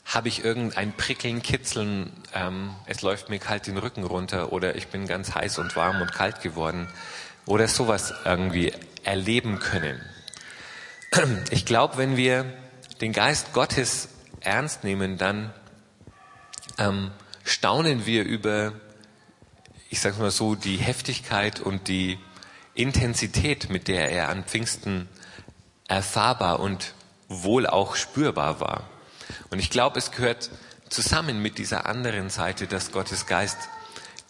habe 0.06 0.30
ich 0.30 0.46
irgendein 0.46 0.94
Prickeln, 0.94 1.42
Kitzeln, 1.42 2.14
ähm, 2.34 2.74
es 2.86 3.02
läuft 3.02 3.28
mir 3.28 3.40
kalt 3.40 3.68
den 3.68 3.78
Rücken 3.78 4.06
runter 4.06 4.54
oder 4.54 4.76
ich 4.76 4.88
bin 4.88 5.06
ganz 5.06 5.36
heiß 5.36 5.60
und 5.60 5.76
warm 5.76 6.02
und 6.02 6.14
kalt 6.14 6.42
geworden 6.42 6.88
oder 7.46 7.68
sowas 7.68 8.14
irgendwie 8.24 8.72
erleben 9.04 9.60
können. 9.60 10.02
Ich 11.52 11.66
glaube, 11.66 11.98
wenn 11.98 12.18
wir 12.18 12.46
den 13.02 13.12
Geist 13.12 13.52
Gottes 13.54 14.08
ernst 14.40 14.84
nehmen, 14.84 15.18
dann 15.18 15.54
ähm, 16.78 17.12
staunen 17.44 18.06
wir 18.06 18.24
über, 18.24 18.74
ich 19.90 20.00
sage 20.00 20.20
mal 20.20 20.32
so, 20.32 20.56
die 20.56 20.78
Heftigkeit 20.78 21.60
und 21.60 21.88
die 21.88 22.20
Intensität, 22.74 23.70
mit 23.70 23.88
der 23.88 24.12
er 24.12 24.30
an 24.30 24.44
Pfingsten 24.44 25.08
erfahrbar 25.88 26.60
und 26.60 26.94
wohl 27.28 27.68
auch 27.68 27.96
spürbar 27.96 28.60
war. 28.60 28.90
Und 29.50 29.60
ich 29.60 29.70
glaube, 29.70 29.98
es 29.98 30.12
gehört 30.12 30.50
zusammen 30.90 31.42
mit 31.42 31.58
dieser 31.58 31.86
anderen 31.86 32.30
Seite, 32.30 32.68
dass 32.68 32.92
Gottes 32.92 33.26
Geist 33.26 33.58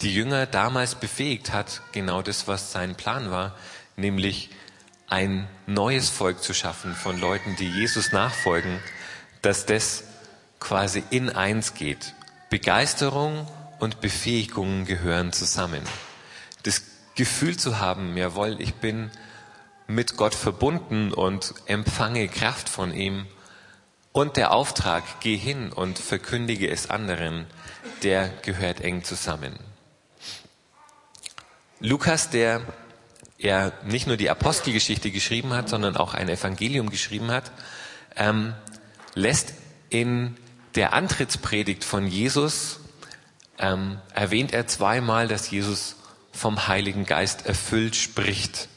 die 0.02 0.14
Jünger 0.14 0.46
damals 0.46 0.96
befähigt 0.96 1.54
hat, 1.54 1.82
genau 1.92 2.22
das, 2.22 2.48
was 2.48 2.72
sein 2.72 2.96
Plan 2.96 3.32
war, 3.32 3.56
nämlich 3.96 4.50
ein 5.08 5.48
neues 5.68 6.10
Volk 6.10 6.42
zu 6.42 6.54
schaffen 6.54 6.96
von 6.96 7.20
Leuten, 7.20 7.56
die 7.58 7.70
Jesus 7.70 8.12
nachfolgen, 8.12 8.80
dass 9.42 9.66
das 9.66 10.04
quasi 10.60 11.04
in 11.12 11.30
eins 11.30 11.76
geht. 11.76 12.14
Begeisterung 12.56 13.46
und 13.80 14.00
Befähigung 14.00 14.86
gehören 14.86 15.34
zusammen. 15.34 15.82
Das 16.64 16.84
Gefühl 17.14 17.58
zu 17.58 17.80
haben, 17.80 18.16
jawohl, 18.16 18.62
ich 18.62 18.76
bin 18.76 19.12
mit 19.88 20.16
Gott 20.16 20.34
verbunden 20.34 21.12
und 21.12 21.54
empfange 21.66 22.30
Kraft 22.30 22.70
von 22.70 22.94
ihm. 22.94 23.28
Und 24.14 24.38
der 24.38 24.54
Auftrag, 24.54 25.04
geh 25.20 25.36
hin 25.36 25.70
und 25.74 26.00
verkündige 26.00 26.70
es 26.70 26.90
anderen, 26.90 27.46
der 28.04 28.30
gehört 28.44 28.80
eng 28.80 29.04
zusammen. 29.04 29.60
Lukas, 31.82 32.30
der 32.30 32.62
ja 33.38 33.74
nicht 33.84 34.08
nur 34.08 34.16
die 34.16 34.30
Apostelgeschichte 34.30 35.12
geschrieben 35.12 35.52
hat, 35.52 35.68
sondern 35.68 35.98
auch 35.98 36.14
ein 36.14 36.30
Evangelium 36.30 36.90
geschrieben 36.90 37.32
hat, 37.32 37.52
ähm, 38.16 38.54
lässt 39.14 39.56
in 39.90 40.38
der 40.76 40.94
Antrittspredigt 40.94 41.84
von 41.84 42.06
Jesus 42.06 42.80
ähm, 43.58 44.00
erwähnt 44.14 44.54
er 44.54 44.68
zweimal, 44.68 45.28
dass 45.28 45.50
Jesus 45.50 45.96
vom 46.34 46.68
Heiligen 46.68 47.06
Geist 47.06 47.46
erfüllt 47.46 47.96
spricht. 47.96 48.68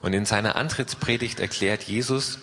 Und 0.00 0.14
in 0.14 0.24
seiner 0.24 0.56
Antrittspredigt 0.56 1.40
erklärt 1.40 1.82
Jesus 1.84 2.38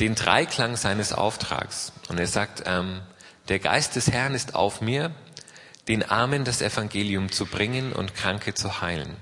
den 0.00 0.16
Dreiklang 0.16 0.76
seines 0.76 1.12
Auftrags. 1.12 1.92
Und 2.08 2.18
er 2.18 2.26
sagt, 2.26 2.64
ähm, 2.66 3.02
der 3.48 3.60
Geist 3.60 3.94
des 3.94 4.10
Herrn 4.10 4.34
ist 4.34 4.54
auf 4.54 4.80
mir, 4.80 5.12
den 5.86 6.02
Armen 6.02 6.44
das 6.44 6.62
Evangelium 6.62 7.30
zu 7.30 7.46
bringen 7.46 7.92
und 7.92 8.14
Kranke 8.14 8.54
zu 8.54 8.80
heilen. 8.80 9.16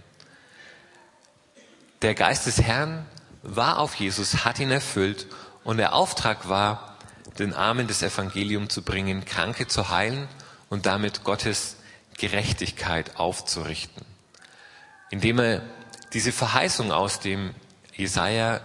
Der 2.00 2.14
Geist 2.14 2.47
des 2.47 2.62
Herrn 2.62 3.04
war 3.42 3.78
auf 3.78 3.95
Jesus, 3.97 4.45
hat 4.45 4.59
ihn 4.59 4.71
erfüllt 4.71 5.26
und 5.64 5.76
der 5.76 5.95
Auftrag 5.95 6.49
war, 6.49 6.92
den 7.39 7.55
Armen 7.55 7.87
das 7.87 8.03
Evangelium 8.03 8.69
zu 8.69 8.83
bringen, 8.83 9.25
Kranke 9.25 9.67
zu 9.67 9.89
heilen 9.89 10.29
und 10.69 10.87
damit 10.87 11.25
Gottes 11.25 11.77
Gerechtigkeit 12.19 13.17
aufzurichten. 13.17 14.05
Indem 15.11 15.39
er 15.39 15.62
diese 16.12 16.33
Verheißung 16.33 16.93
aus 16.93 17.21
dem 17.21 17.55
Jesaja 17.95 18.61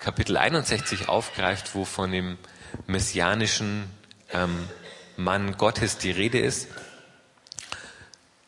Kapitel 0.00 0.36
61 0.36 1.08
aufgreift, 1.08 1.74
wo 1.74 1.84
von 1.84 2.10
dem 2.10 2.38
messianischen 2.86 3.88
ähm, 4.32 4.68
Mann 5.16 5.56
Gottes 5.56 5.98
die 5.98 6.10
Rede 6.10 6.40
ist, 6.40 6.68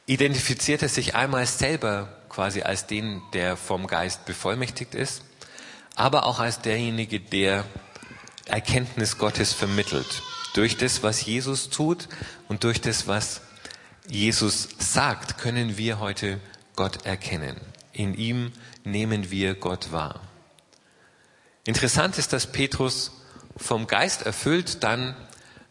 identifiziert 0.06 0.82
er 0.82 0.88
sich 0.88 1.14
einmal 1.14 1.46
selber 1.46 2.08
quasi 2.28 2.62
als 2.62 2.86
den, 2.86 3.22
der 3.32 3.56
vom 3.56 3.86
Geist 3.86 4.24
bevollmächtigt 4.24 4.94
ist, 4.94 5.22
aber 5.94 6.26
auch 6.26 6.40
als 6.40 6.60
derjenige, 6.60 7.20
der 7.20 7.64
Erkenntnis 8.46 9.18
Gottes 9.18 9.52
vermittelt. 9.52 10.22
Durch 10.54 10.76
das, 10.76 11.02
was 11.02 11.24
Jesus 11.24 11.70
tut 11.70 12.08
und 12.48 12.64
durch 12.64 12.80
das, 12.80 13.06
was 13.06 13.40
Jesus 14.08 14.68
sagt, 14.78 15.38
können 15.38 15.76
wir 15.78 15.98
heute 15.98 16.40
Gott 16.76 17.06
erkennen. 17.06 17.56
In 17.92 18.14
ihm 18.14 18.52
nehmen 18.84 19.30
wir 19.30 19.54
Gott 19.54 19.92
wahr. 19.92 20.20
Interessant 21.64 22.18
ist, 22.18 22.32
dass 22.32 22.52
Petrus 22.52 23.12
vom 23.56 23.86
Geist 23.86 24.22
erfüllt 24.22 24.82
dann 24.82 25.16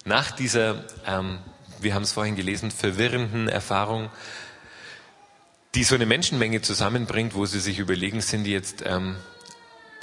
nach 0.05 0.31
dieser, 0.31 0.83
ähm, 1.05 1.39
wir 1.79 1.93
haben 1.93 2.03
es 2.03 2.13
vorhin 2.13 2.35
gelesen, 2.35 2.71
verwirrenden 2.71 3.47
Erfahrung, 3.47 4.09
die 5.75 5.83
so 5.83 5.95
eine 5.95 6.05
Menschenmenge 6.05 6.61
zusammenbringt, 6.61 7.35
wo 7.35 7.45
sie 7.45 7.59
sich 7.59 7.79
überlegen, 7.79 8.21
sind 8.21 8.43
die 8.43 8.51
jetzt 8.51 8.83
ähm, 8.85 9.15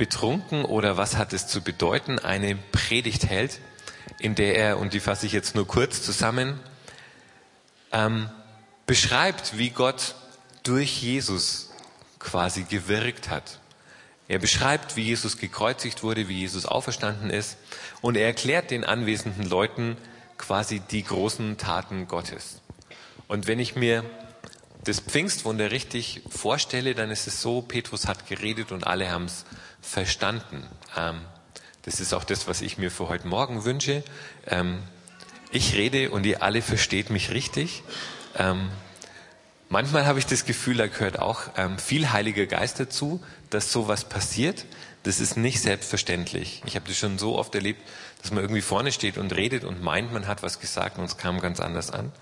betrunken 0.01 0.65
oder 0.65 0.97
was 0.97 1.19
hat 1.19 1.35
es 1.35 1.47
zu 1.47 1.61
bedeuten, 1.61 2.19
eine 2.19 2.57
Predigt 2.57 3.27
hält, 3.27 3.61
in 4.19 4.35
der 4.35 4.57
er, 4.57 4.79
und 4.79 4.95
die 4.95 5.01
fasse 5.01 5.27
ich 5.27 5.33
jetzt 5.33 5.55
nur 5.55 5.67
kurz 5.67 6.03
zusammen, 6.03 6.59
ähm, 7.93 8.31
beschreibt, 8.87 9.59
wie 9.59 9.69
Gott 9.69 10.15
durch 10.63 11.03
Jesus 11.03 11.69
quasi 12.19 12.63
gewirkt 12.63 13.29
hat. 13.29 13.61
Er 14.27 14.39
beschreibt, 14.39 14.97
wie 14.97 15.03
Jesus 15.03 15.37
gekreuzigt 15.37 16.03
wurde, 16.03 16.29
wie 16.29 16.39
Jesus 16.39 16.65
auferstanden 16.65 17.29
ist 17.29 17.59
und 18.01 18.17
er 18.17 18.25
erklärt 18.25 18.71
den 18.71 18.85
anwesenden 18.85 19.47
Leuten 19.47 19.99
quasi 20.39 20.81
die 20.81 21.05
großen 21.05 21.59
Taten 21.59 22.09
Gottes. 22.09 22.63
Und 23.29 23.47
wenn 23.47 23.59
ich 23.59 23.77
mir 23.77 24.03
das 24.85 25.01
Pfingstwunder 25.01 25.71
richtig 25.71 26.23
vorstelle, 26.29 26.95
dann 26.95 27.11
ist 27.11 27.27
es 27.27 27.43
so, 27.43 27.63
Petrus 27.63 28.07
hat 28.07 28.27
geredet 28.27 28.73
und 28.73 28.87
alle 28.87 29.11
haben 29.11 29.27
es 29.27 29.45
verstanden. 29.83 30.67
Ähm, 30.97 31.21
das 31.83 32.01
ist 32.01 32.13
auch 32.13 32.25
das, 32.25 32.47
was 32.47 32.61
ich 32.61 32.79
mir 32.79 32.91
für 32.91 33.09
heute 33.09 33.29
Morgen 33.29 33.65
wünsche. 33.65 34.03
Ähm, 34.47 34.83
ich 35.51 35.75
rede 35.75 36.11
und 36.11 36.25
ihr 36.25 36.43
alle 36.43 36.63
versteht 36.63 37.11
mich 37.11 37.31
richtig. 37.31 37.83
Ähm, 38.39 38.71
manchmal 39.69 40.07
habe 40.07 40.19
ich 40.19 40.27
das 40.27 40.45
Gefühl, 40.45 40.77
da 40.77 40.87
gehört 40.87 41.19
auch 41.19 41.43
ähm, 41.57 41.79
viel 41.79 42.13
Heiliger 42.13 42.47
Geist 42.47 42.81
dazu, 42.81 43.23
dass 43.51 43.73
sowas 43.73 44.05
passiert. 44.05 44.65
Das 45.03 45.21
ist 45.21 45.37
nicht 45.37 45.61
selbstverständlich. 45.61 46.63
Ich 46.67 46.77
habe 46.77 46.87
das 46.87 46.97
schon 46.97 47.19
so 47.19 47.39
oft 47.39 47.55
erlebt, 47.55 47.83
dass 48.21 48.31
man 48.31 48.43
irgendwie 48.43 48.61
vorne 48.61 48.93
steht 48.93 49.19
und 49.19 49.35
redet 49.35 49.65
und 49.65 49.83
meint, 49.83 50.13
man 50.13 50.27
hat 50.27 50.43
was 50.43 50.61
gesagt 50.61 50.99
und 50.99 51.05
es 51.05 51.17
kam 51.17 51.41
ganz 51.41 51.59
anders 51.61 51.91
an. 51.91 52.13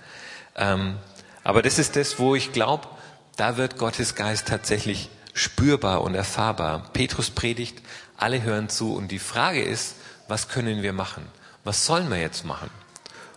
Aber 1.44 1.62
das 1.62 1.78
ist 1.78 1.96
das, 1.96 2.18
wo 2.18 2.34
ich 2.34 2.52
glaube, 2.52 2.88
da 3.36 3.56
wird 3.56 3.78
Gottes 3.78 4.14
Geist 4.14 4.48
tatsächlich 4.48 5.08
spürbar 5.32 6.02
und 6.02 6.14
erfahrbar. 6.14 6.90
Petrus 6.92 7.30
predigt, 7.30 7.80
alle 8.16 8.42
hören 8.42 8.68
zu 8.68 8.94
und 8.94 9.08
die 9.08 9.18
Frage 9.18 9.62
ist, 9.62 9.94
was 10.26 10.48
können 10.48 10.82
wir 10.82 10.92
machen? 10.92 11.26
Was 11.64 11.86
sollen 11.86 12.10
wir 12.10 12.20
jetzt 12.20 12.44
machen? 12.44 12.70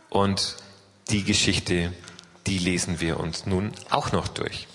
Und 0.09 0.57
die 1.09 1.23
Geschichte, 1.23 1.93
die 2.47 2.57
lesen 2.57 2.99
wir 2.99 3.19
uns 3.19 3.45
nun 3.45 3.71
auch 3.89 4.11
noch 4.11 4.27
durch. 4.27 4.67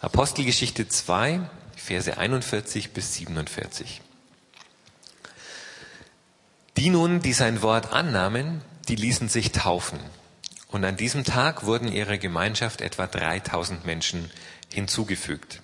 Apostelgeschichte 0.00 0.88
2, 0.88 1.40
Verse 1.76 2.16
41 2.16 2.92
bis 2.92 3.14
47. 3.14 4.00
Die 6.76 6.90
nun, 6.90 7.20
die 7.20 7.32
sein 7.32 7.62
Wort 7.62 7.92
annahmen, 7.92 8.60
die 8.88 8.94
ließen 8.94 9.28
sich 9.28 9.50
taufen. 9.50 9.98
Und 10.68 10.84
an 10.84 10.96
diesem 10.96 11.24
Tag 11.24 11.64
wurden 11.64 11.90
ihrer 11.90 12.18
Gemeinschaft 12.18 12.80
etwa 12.82 13.06
3000 13.06 13.86
Menschen 13.86 14.30
hinzugefügt. 14.72 15.62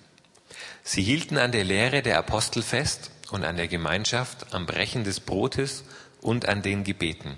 Sie 0.83 1.03
hielten 1.03 1.37
an 1.37 1.51
der 1.51 1.63
Lehre 1.63 2.01
der 2.01 2.17
Apostel 2.17 2.63
fest 2.63 3.11
und 3.31 3.43
an 3.43 3.57
der 3.57 3.67
Gemeinschaft, 3.67 4.53
am 4.53 4.65
Brechen 4.65 5.03
des 5.03 5.19
Brotes 5.19 5.83
und 6.21 6.47
an 6.47 6.61
den 6.61 6.83
Gebeten. 6.83 7.35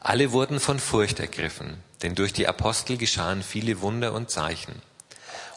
Alle 0.00 0.32
wurden 0.32 0.60
von 0.60 0.78
Furcht 0.78 1.20
ergriffen, 1.20 1.82
denn 2.02 2.14
durch 2.14 2.32
die 2.32 2.46
Apostel 2.46 2.98
geschahen 2.98 3.42
viele 3.42 3.80
Wunder 3.80 4.12
und 4.12 4.30
Zeichen. 4.30 4.82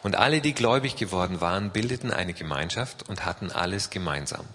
Und 0.03 0.15
alle, 0.15 0.39
die 0.39 0.53
gläubig 0.53 0.95
geworden 0.95 1.41
waren, 1.41 1.71
bildeten 1.71 2.11
eine 2.11 2.33
Gemeinschaft 2.33 3.09
und 3.09 3.25
hatten 3.25 3.51
alles 3.51 3.89
gemeinsam. 3.89 4.45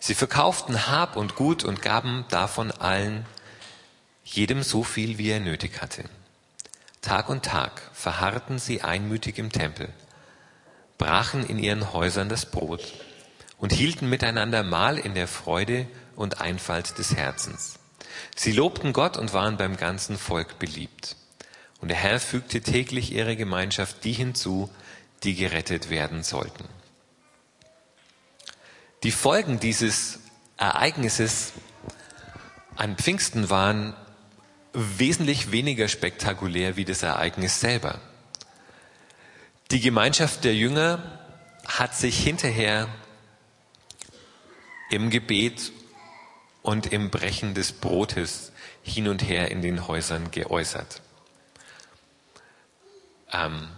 Sie 0.00 0.14
verkauften 0.14 0.88
Hab 0.88 1.16
und 1.16 1.36
Gut 1.36 1.62
und 1.62 1.82
gaben 1.82 2.24
davon 2.30 2.72
allen, 2.72 3.26
jedem 4.34 4.62
so 4.62 4.84
viel, 4.84 5.18
wie 5.18 5.30
er 5.30 5.40
nötig 5.40 5.80
hatte. 5.80 6.04
Tag 7.02 7.28
und 7.28 7.44
Tag 7.44 7.82
verharrten 7.92 8.58
sie 8.58 8.82
einmütig 8.82 9.38
im 9.38 9.50
Tempel, 9.50 9.88
brachen 10.98 11.44
in 11.46 11.58
ihren 11.58 11.92
Häusern 11.92 12.28
das 12.28 12.46
Brot 12.46 12.92
und 13.58 13.72
hielten 13.72 14.08
miteinander 14.08 14.62
Mahl 14.62 14.98
in 14.98 15.14
der 15.14 15.28
Freude 15.28 15.86
und 16.14 16.40
Einfalt 16.40 16.98
des 16.98 17.16
Herzens. 17.16 17.78
Sie 18.36 18.52
lobten 18.52 18.92
Gott 18.92 19.16
und 19.16 19.32
waren 19.32 19.56
beim 19.56 19.76
ganzen 19.76 20.18
Volk 20.18 20.58
beliebt. 20.58 21.16
Und 21.80 21.88
der 21.88 21.96
Herr 21.96 22.20
fügte 22.20 22.60
täglich 22.60 23.12
ihre 23.12 23.36
Gemeinschaft 23.36 24.04
die 24.04 24.12
hinzu, 24.12 24.70
die 25.22 25.34
gerettet 25.34 25.90
werden 25.90 26.22
sollten. 26.22 26.64
Die 29.02 29.12
Folgen 29.12 29.60
dieses 29.60 30.20
Ereignisses 30.58 31.52
an 32.76 32.96
Pfingsten 32.96 33.48
waren 33.48 33.94
wesentlich 34.72 35.52
weniger 35.52 35.88
spektakulär 35.88 36.76
wie 36.76 36.84
das 36.84 37.02
Ereignis 37.02 37.60
selber. 37.60 38.00
Die 39.70 39.80
Gemeinschaft 39.80 40.44
der 40.44 40.54
Jünger 40.54 41.18
hat 41.66 41.94
sich 41.94 42.18
hinterher 42.18 42.88
im 44.90 45.10
Gebet 45.10 45.72
und 46.62 46.92
im 46.92 47.10
Brechen 47.10 47.54
des 47.54 47.72
Brotes 47.72 48.52
hin 48.82 49.08
und 49.08 49.22
her 49.22 49.50
in 49.50 49.62
den 49.62 49.86
Häusern 49.86 50.30
geäußert. 50.30 51.00
Ähm 53.32 53.68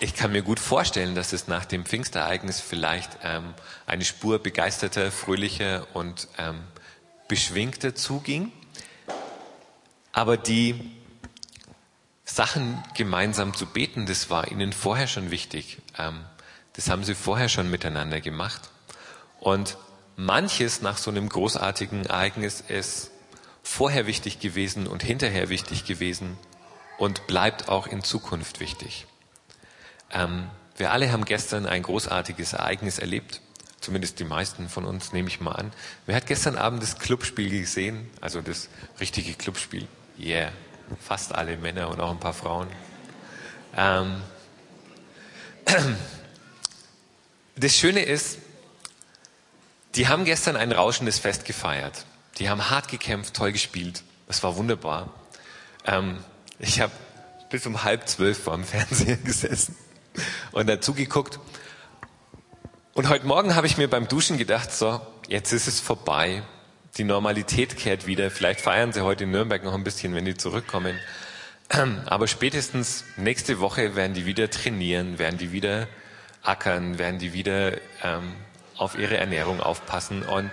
ich 0.00 0.14
kann 0.14 0.32
mir 0.32 0.42
gut 0.42 0.60
vorstellen, 0.60 1.14
dass 1.14 1.32
es 1.32 1.48
nach 1.48 1.64
dem 1.64 1.84
Pfingstereignis 1.84 2.60
vielleicht 2.60 3.18
ähm, 3.22 3.54
eine 3.86 4.04
Spur 4.04 4.38
begeisterter, 4.38 5.10
fröhlicher 5.10 5.86
und 5.94 6.28
ähm, 6.38 6.62
beschwingter 7.28 7.94
zuging. 7.94 8.50
Aber 10.12 10.36
die 10.36 10.92
Sachen 12.24 12.82
gemeinsam 12.94 13.54
zu 13.54 13.66
beten, 13.66 14.06
das 14.06 14.30
war 14.30 14.50
ihnen 14.50 14.72
vorher 14.72 15.06
schon 15.06 15.30
wichtig. 15.30 15.78
Ähm, 15.96 16.24
das 16.72 16.90
haben 16.90 17.04
sie 17.04 17.14
vorher 17.14 17.48
schon 17.48 17.70
miteinander 17.70 18.20
gemacht. 18.20 18.70
Und 19.40 19.76
manches 20.16 20.82
nach 20.82 20.98
so 20.98 21.10
einem 21.10 21.28
großartigen 21.28 22.06
Ereignis 22.06 22.62
ist 22.66 23.10
vorher 23.62 24.06
wichtig 24.06 24.40
gewesen 24.40 24.86
und 24.86 25.02
hinterher 25.02 25.48
wichtig 25.48 25.84
gewesen 25.84 26.38
und 26.98 27.26
bleibt 27.26 27.68
auch 27.68 27.86
in 27.86 28.02
Zukunft 28.02 28.60
wichtig. 28.60 29.06
Ähm, 30.10 30.50
wir 30.76 30.92
alle 30.92 31.12
haben 31.12 31.24
gestern 31.24 31.66
ein 31.66 31.82
großartiges 31.82 32.52
Ereignis 32.52 32.98
erlebt. 32.98 33.40
Zumindest 33.80 34.18
die 34.18 34.24
meisten 34.24 34.68
von 34.68 34.84
uns, 34.84 35.12
nehme 35.12 35.28
ich 35.28 35.40
mal 35.40 35.52
an. 35.52 35.72
Wer 36.06 36.16
hat 36.16 36.26
gestern 36.26 36.56
Abend 36.56 36.82
das 36.82 36.98
Clubspiel 36.98 37.50
gesehen? 37.50 38.10
Also 38.20 38.40
das 38.40 38.68
richtige 39.00 39.34
Clubspiel? 39.34 39.86
Yeah. 40.18 40.50
Fast 41.00 41.34
alle 41.34 41.56
Männer 41.56 41.88
und 41.88 42.00
auch 42.00 42.10
ein 42.10 42.18
paar 42.18 42.34
Frauen. 42.34 42.68
Ähm, 43.76 44.22
das 47.56 47.76
Schöne 47.76 48.02
ist, 48.02 48.38
die 49.94 50.08
haben 50.08 50.24
gestern 50.24 50.56
ein 50.56 50.72
rauschendes 50.72 51.18
Fest 51.18 51.44
gefeiert. 51.44 52.04
Die 52.38 52.48
haben 52.48 52.70
hart 52.70 52.88
gekämpft, 52.88 53.34
toll 53.34 53.52
gespielt. 53.52 54.02
Das 54.26 54.42
war 54.42 54.56
wunderbar. 54.56 55.12
Ähm, 55.86 56.18
ich 56.58 56.80
habe 56.80 56.92
bis 57.50 57.66
um 57.66 57.84
halb 57.84 58.08
zwölf 58.08 58.42
vor 58.42 58.54
dem 58.54 58.64
Fernseher 58.64 59.16
gesessen 59.24 59.76
und 60.52 60.66
dazu 60.68 60.94
geguckt. 60.94 61.38
Und 62.98 63.08
heute 63.08 63.28
Morgen 63.28 63.54
habe 63.54 63.68
ich 63.68 63.78
mir 63.78 63.86
beim 63.86 64.08
Duschen 64.08 64.38
gedacht, 64.38 64.72
so, 64.72 65.00
jetzt 65.28 65.52
ist 65.52 65.68
es 65.68 65.78
vorbei. 65.78 66.42
Die 66.96 67.04
Normalität 67.04 67.76
kehrt 67.76 68.08
wieder. 68.08 68.28
Vielleicht 68.28 68.60
feiern 68.60 68.92
sie 68.92 69.02
heute 69.02 69.22
in 69.22 69.30
Nürnberg 69.30 69.62
noch 69.62 69.74
ein 69.74 69.84
bisschen, 69.84 70.16
wenn 70.16 70.24
die 70.24 70.36
zurückkommen. 70.36 70.98
Aber 72.06 72.26
spätestens 72.26 73.04
nächste 73.16 73.60
Woche 73.60 73.94
werden 73.94 74.14
die 74.14 74.26
wieder 74.26 74.50
trainieren, 74.50 75.20
werden 75.20 75.38
die 75.38 75.52
wieder 75.52 75.86
ackern, 76.42 76.98
werden 76.98 77.20
die 77.20 77.32
wieder 77.32 77.74
ähm, 78.02 78.32
auf 78.76 78.98
ihre 78.98 79.16
Ernährung 79.16 79.60
aufpassen. 79.60 80.24
Und 80.24 80.50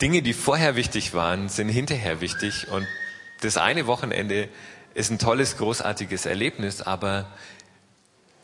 Dinge, 0.00 0.22
die 0.22 0.34
vorher 0.34 0.76
wichtig 0.76 1.14
waren, 1.14 1.48
sind 1.48 1.68
hinterher 1.68 2.20
wichtig. 2.20 2.68
Und 2.68 2.86
das 3.40 3.56
eine 3.56 3.88
Wochenende 3.88 4.48
ist 4.94 5.10
ein 5.10 5.18
tolles, 5.18 5.56
großartiges 5.56 6.26
Erlebnis, 6.26 6.80
aber 6.80 7.26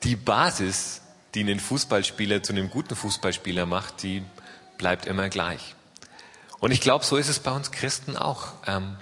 die 0.02 0.16
Basis, 0.16 1.01
die 1.34 1.40
einen 1.40 1.60
Fußballspieler 1.60 2.42
zu 2.42 2.52
einem 2.52 2.70
guten 2.70 2.94
Fußballspieler 2.94 3.66
macht, 3.66 4.02
die 4.02 4.22
bleibt 4.78 5.06
immer 5.06 5.28
gleich. 5.28 5.74
Und 6.60 6.70
ich 6.70 6.80
glaube, 6.80 7.04
so 7.04 7.16
ist 7.16 7.28
es 7.28 7.40
bei 7.40 7.50
uns 7.50 7.72
Christen 7.72 8.16
auch. 8.16 8.52
Ähm, 8.66 8.96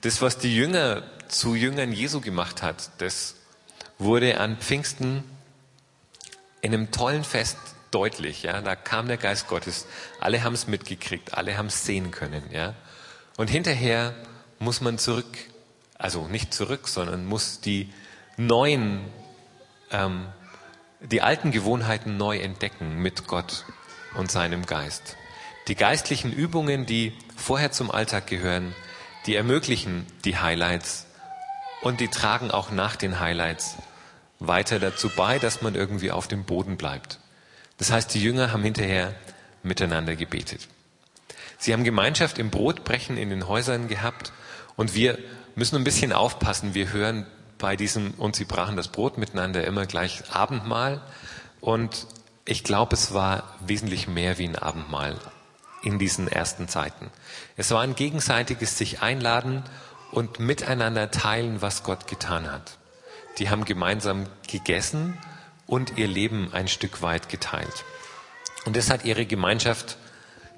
das, 0.00 0.20
was 0.22 0.38
die 0.38 0.54
Jünger 0.54 1.02
zu 1.28 1.54
Jüngern 1.54 1.92
Jesu 1.92 2.20
gemacht 2.20 2.62
hat, 2.62 2.90
das 2.98 3.36
wurde 3.98 4.40
an 4.40 4.56
Pfingsten 4.58 5.24
in 6.60 6.74
einem 6.74 6.90
tollen 6.90 7.24
Fest 7.24 7.56
deutlich. 7.90 8.42
Ja, 8.42 8.60
da 8.60 8.74
kam 8.74 9.06
der 9.06 9.16
Geist 9.16 9.46
Gottes. 9.48 9.86
Alle 10.20 10.42
haben 10.42 10.54
es 10.54 10.66
mitgekriegt, 10.66 11.34
alle 11.34 11.56
haben 11.56 11.66
es 11.66 11.84
sehen 11.84 12.10
können. 12.10 12.42
Ja, 12.50 12.74
und 13.36 13.48
hinterher 13.48 14.14
muss 14.58 14.80
man 14.80 14.98
zurück, 14.98 15.38
also 15.96 16.26
nicht 16.26 16.54
zurück, 16.54 16.88
sondern 16.88 17.26
muss 17.26 17.60
die 17.60 17.92
neuen, 18.36 19.04
ähm, 19.90 20.26
die 21.10 21.20
alten 21.22 21.50
Gewohnheiten 21.50 22.16
neu 22.16 22.38
entdecken 22.38 22.96
mit 22.96 23.26
Gott 23.26 23.64
und 24.16 24.30
seinem 24.30 24.64
Geist. 24.64 25.16
Die 25.68 25.74
geistlichen 25.74 26.32
Übungen, 26.32 26.86
die 26.86 27.12
vorher 27.36 27.72
zum 27.72 27.90
Alltag 27.90 28.26
gehören, 28.26 28.74
die 29.26 29.34
ermöglichen 29.34 30.06
die 30.24 30.38
Highlights 30.38 31.06
und 31.82 32.00
die 32.00 32.08
tragen 32.08 32.50
auch 32.50 32.70
nach 32.70 32.96
den 32.96 33.20
Highlights 33.20 33.76
weiter 34.40 34.78
dazu 34.78 35.10
bei, 35.14 35.38
dass 35.38 35.62
man 35.62 35.74
irgendwie 35.74 36.10
auf 36.10 36.28
dem 36.28 36.44
Boden 36.44 36.76
bleibt. 36.76 37.18
Das 37.78 37.90
heißt, 37.90 38.12
die 38.14 38.22
Jünger 38.22 38.52
haben 38.52 38.62
hinterher 38.62 39.14
miteinander 39.62 40.16
gebetet. 40.16 40.68
Sie 41.58 41.72
haben 41.72 41.84
Gemeinschaft 41.84 42.38
im 42.38 42.50
Brotbrechen 42.50 43.16
in 43.16 43.30
den 43.30 43.48
Häusern 43.48 43.88
gehabt 43.88 44.32
und 44.76 44.94
wir 44.94 45.18
müssen 45.54 45.76
ein 45.76 45.84
bisschen 45.84 46.12
aufpassen. 46.12 46.74
Wir 46.74 46.92
hören 46.92 47.26
bei 47.64 47.76
diesem 47.76 48.10
und 48.18 48.36
sie 48.36 48.44
brachen 48.44 48.76
das 48.76 48.88
Brot 48.88 49.16
miteinander 49.16 49.64
immer 49.64 49.86
gleich 49.86 50.22
Abendmahl 50.30 51.00
und 51.62 52.06
ich 52.44 52.62
glaube, 52.62 52.94
es 52.94 53.14
war 53.14 53.54
wesentlich 53.66 54.06
mehr 54.06 54.36
wie 54.36 54.46
ein 54.46 54.56
Abendmahl 54.56 55.16
in 55.82 55.98
diesen 55.98 56.28
ersten 56.28 56.68
Zeiten. 56.68 57.10
Es 57.56 57.70
war 57.70 57.80
ein 57.80 57.94
gegenseitiges 57.94 58.76
sich 58.76 59.00
einladen 59.00 59.62
und 60.12 60.40
miteinander 60.40 61.10
teilen, 61.10 61.62
was 61.62 61.84
Gott 61.84 62.06
getan 62.06 62.52
hat. 62.52 62.76
Die 63.38 63.48
haben 63.48 63.64
gemeinsam 63.64 64.26
gegessen 64.46 65.16
und 65.66 65.96
ihr 65.96 66.06
Leben 66.06 66.52
ein 66.52 66.68
Stück 66.68 67.00
weit 67.00 67.30
geteilt. 67.30 67.86
Und 68.66 68.76
das 68.76 68.90
hat 68.90 69.06
ihre 69.06 69.24
Gemeinschaft 69.24 69.96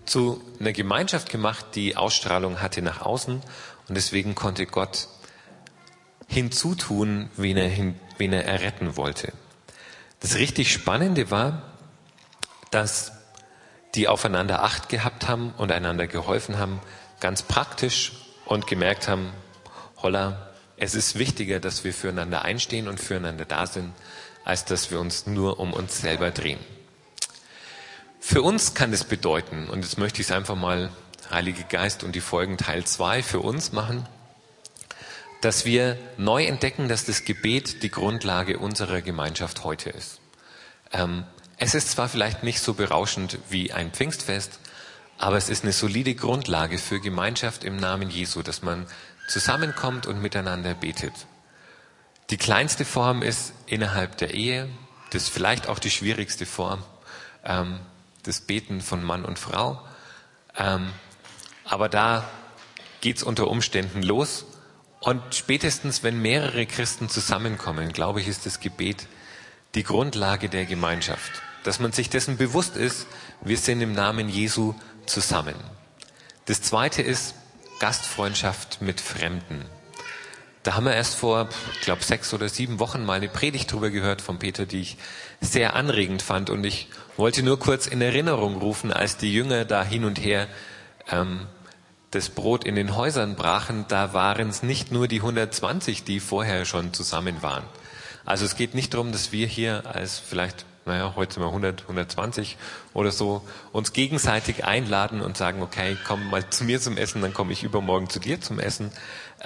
zu 0.07 0.43
einer 0.59 0.73
Gemeinschaft 0.73 1.31
gemacht, 1.31 1.67
die 1.77 1.97
Ausstrahlung 1.97 2.61
hatte 2.61 2.83
nach 2.83 3.01
außen. 3.01 3.43
Und 3.89 3.95
deswegen 3.95 4.35
konnte 4.35 4.67
Gott 4.67 5.07
hinzutun, 6.29 7.31
wen 7.37 7.57
er, 7.57 7.69
hin, 7.69 7.99
wen 8.19 8.33
er 8.33 8.45
erretten 8.45 8.97
wollte. 8.97 9.33
Das 10.21 10.37
richtig 10.37 10.73
Spannende 10.73 11.31
war, 11.31 11.63
dass 12.71 13.13
die 13.95 14.09
aufeinander 14.09 14.63
Acht 14.63 14.89
gehabt 14.89 15.29
haben 15.29 15.55
und 15.57 15.73
einander 15.73 16.07
geholfen 16.07 16.59
haben, 16.59 16.81
ganz 17.21 17.43
praktisch 17.43 18.13
und 18.45 18.67
gemerkt 18.67 19.09
haben, 19.09 19.33
holla, 20.03 20.51
es 20.77 20.95
ist 20.95 21.19
wichtiger, 21.19 21.61
dass 21.61 21.85
wir 21.85 21.95
füreinander 21.95 22.43
einstehen 22.43 22.89
und 22.89 23.01
füreinander 23.01 23.47
da 23.47 23.67
sind, 23.67 23.93
als 24.45 24.65
dass 24.65 24.91
wir 24.91 25.01
uns 25.01 25.27
nur 25.27 25.59
um 25.59 25.73
uns 25.73 26.01
selber 26.01 26.31
drehen. 26.31 26.59
Für 28.21 28.43
uns 28.43 28.75
kann 28.75 28.93
es 28.93 29.05
bedeuten, 29.05 29.69
und 29.69 29.85
jetzt 29.85 29.99
möchte 29.99 30.21
ich 30.21 30.29
es 30.29 30.33
einfach 30.33 30.57
mal 30.57 30.91
Heilige 31.31 31.65
Geist 31.65 32.05
und 32.05 32.15
die 32.15 32.21
Folgen 32.21 32.57
Teil 32.57 32.85
2 32.85 33.23
für 33.23 33.41
uns 33.41 33.73
machen, 33.73 34.07
dass 35.47 35.65
wir 35.65 35.97
neu 36.17 36.45
entdecken, 36.45 36.89
dass 36.89 37.05
das 37.05 37.25
Gebet 37.25 37.85
die 37.85 37.89
Grundlage 37.89 38.59
unserer 38.59 39.01
Gemeinschaft 39.01 39.63
heute 39.63 39.91
ist. 39.91 40.19
Ähm, 40.93 41.23
es 41.57 41.77
ist 41.77 41.93
zwar 41.93 42.09
vielleicht 42.09 42.43
nicht 42.43 42.59
so 42.59 42.75
berauschend 42.75 43.39
wie 43.49 43.73
ein 43.73 43.93
Pfingstfest, 43.93 44.59
aber 45.19 45.37
es 45.37 45.49
ist 45.49 45.63
eine 45.63 45.73
solide 45.73 46.17
Grundlage 46.17 46.79
für 46.79 46.99
Gemeinschaft 46.99 47.63
im 47.63 47.77
Namen 47.77 48.11
Jesu, 48.11 48.43
dass 48.43 48.63
man 48.63 48.89
zusammenkommt 49.29 50.09
und 50.09 50.21
miteinander 50.21 50.75
betet. 50.75 51.15
Die 52.31 52.39
kleinste 52.39 52.85
Form 52.85 53.23
ist 53.23 53.53
innerhalb 53.67 54.17
der 54.17 54.35
Ehe, 54.35 54.69
das 55.13 55.23
ist 55.23 55.29
vielleicht 55.29 55.69
auch 55.69 55.79
die 55.79 55.93
schwierigste 55.93 56.45
Form, 56.45 56.83
ähm, 57.45 57.79
das 58.25 58.41
Beten 58.41 58.81
von 58.81 59.01
Mann 59.01 59.25
und 59.25 59.39
Frau. 59.39 59.81
Ähm, 60.59 60.91
aber 61.63 61.89
da 61.89 62.29
geht's 63.01 63.23
unter 63.23 63.47
Umständen 63.47 64.03
los. 64.03 64.45
Und 65.07 65.37
spätestens, 65.37 66.03
wenn 66.03 66.21
mehrere 66.21 66.67
Christen 66.67 67.09
zusammenkommen, 67.09 67.93
glaube 67.93 68.21
ich, 68.21 68.27
ist 68.27 68.45
das 68.45 68.59
Gebet 68.59 69.07
die 69.77 69.85
Grundlage 69.85 70.49
der 70.49 70.65
Gemeinschaft. 70.65 71.31
Dass 71.63 71.79
man 71.79 71.93
sich 71.93 72.11
dessen 72.11 72.37
bewusst 72.37 72.77
ist, 72.77 73.07
wir 73.41 73.57
sind 73.57 73.81
im 73.83 73.93
Namen 73.93 74.29
Jesu 74.29 74.75
zusammen. 75.07 75.55
Das 76.47 76.61
zweite 76.61 77.03
ist 77.03 77.37
Gastfreundschaft 77.79 78.83
mit 78.83 79.01
Fremden. 79.01 79.67
Da 80.65 80.75
haben 80.75 80.87
wir 80.87 80.95
erst 80.95 81.15
vor, 81.15 81.51
ich 81.75 81.83
glaube, 81.83 82.03
sechs 82.03 82.35
oder 82.35 82.49
sieben 82.49 82.81
Wochen 82.81 83.05
mal 83.05 83.19
eine 83.19 83.29
Predigt 83.29 83.71
drüber 83.71 83.91
gehört 83.91 84.21
von 84.21 84.41
Peter, 84.41 84.67
die 84.67 84.81
ich 84.81 84.97
sehr 85.41 85.77
anregend 85.77 86.21
fand. 86.21 86.51
Und 86.51 86.65
ich 86.65 86.89
wollte 87.17 87.45
nur 87.45 87.61
kurz 87.61 87.87
in 87.87 88.01
Erinnerung 88.01 88.57
rufen, 88.57 88.93
als 88.93 89.17
die 89.17 89.33
Jünger 89.33 89.67
da 89.67 89.85
hin 89.85 90.05
und 90.05 90.19
her 90.19 90.49
ähm, 91.09 91.47
das 92.17 92.31
Brot 92.31 92.65
in 92.65 92.75
den 92.75 92.97
Häusern 92.97 93.37
brachen, 93.37 93.85
da 93.89 94.13
waren 94.13 94.49
es 94.49 94.63
nicht 94.63 94.91
nur 94.91 95.07
die 95.07 95.21
120, 95.21 96.05
die 96.05 96.19
vorher 96.19 96.65
schon 96.65 96.93
zusammen 96.93 97.43
waren. 97.43 97.65
Also 98.25 98.45
es 98.45 98.57
geht 98.57 98.75
nicht 98.75 98.95
darum, 98.95 99.13
dass 99.13 99.33
wir 99.33 99.47
hier 99.47 99.85
als 99.87 100.19
vielleicht, 100.19 100.65
naja, 100.87 101.13
heute 101.15 101.35
sind 101.35 101.43
wir 101.43 101.49
100, 101.49 101.83
120 101.83 102.57
oder 102.95 103.13
so, 103.13 103.47
uns 103.71 103.93
gegenseitig 103.93 104.65
einladen 104.65 105.21
und 105.21 105.37
sagen, 105.37 105.63
okay, 105.63 105.97
komm 106.07 106.29
mal 106.31 106.49
zu 106.51 106.65
mir 106.65 106.81
zum 106.81 106.97
Essen, 106.97 107.23
dann 107.23 107.35
komme 107.35 107.53
ich 107.53 107.63
übermorgen 107.63 108.09
zu 108.09 108.19
dir 108.19 108.41
zum 108.41 108.59
Essen, 108.59 108.91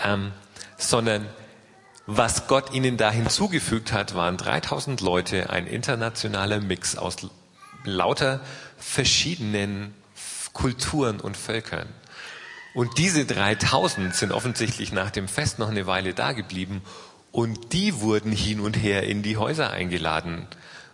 ähm, 0.02 0.32
sondern 0.78 1.26
was 2.06 2.46
Gott 2.46 2.72
ihnen 2.72 2.96
da 2.96 3.10
hinzugefügt 3.10 3.92
hat, 3.92 4.14
waren 4.14 4.36
3000 4.36 5.00
Leute, 5.00 5.50
ein 5.50 5.66
internationaler 5.66 6.60
Mix 6.60 6.96
aus 6.96 7.16
lauter 7.84 8.40
verschiedenen 8.78 9.94
Kulturen 10.52 11.20
und 11.20 11.36
Völkern. 11.36 11.88
Und 12.74 12.98
diese 12.98 13.24
3000 13.24 14.14
sind 14.14 14.32
offensichtlich 14.32 14.92
nach 14.92 15.10
dem 15.10 15.28
Fest 15.28 15.58
noch 15.58 15.68
eine 15.68 15.86
Weile 15.86 16.14
da 16.14 16.32
geblieben 16.32 16.82
und 17.32 17.72
die 17.72 18.00
wurden 18.00 18.32
hin 18.32 18.60
und 18.60 18.74
her 18.74 19.04
in 19.04 19.22
die 19.22 19.36
Häuser 19.36 19.70
eingeladen, 19.70 20.46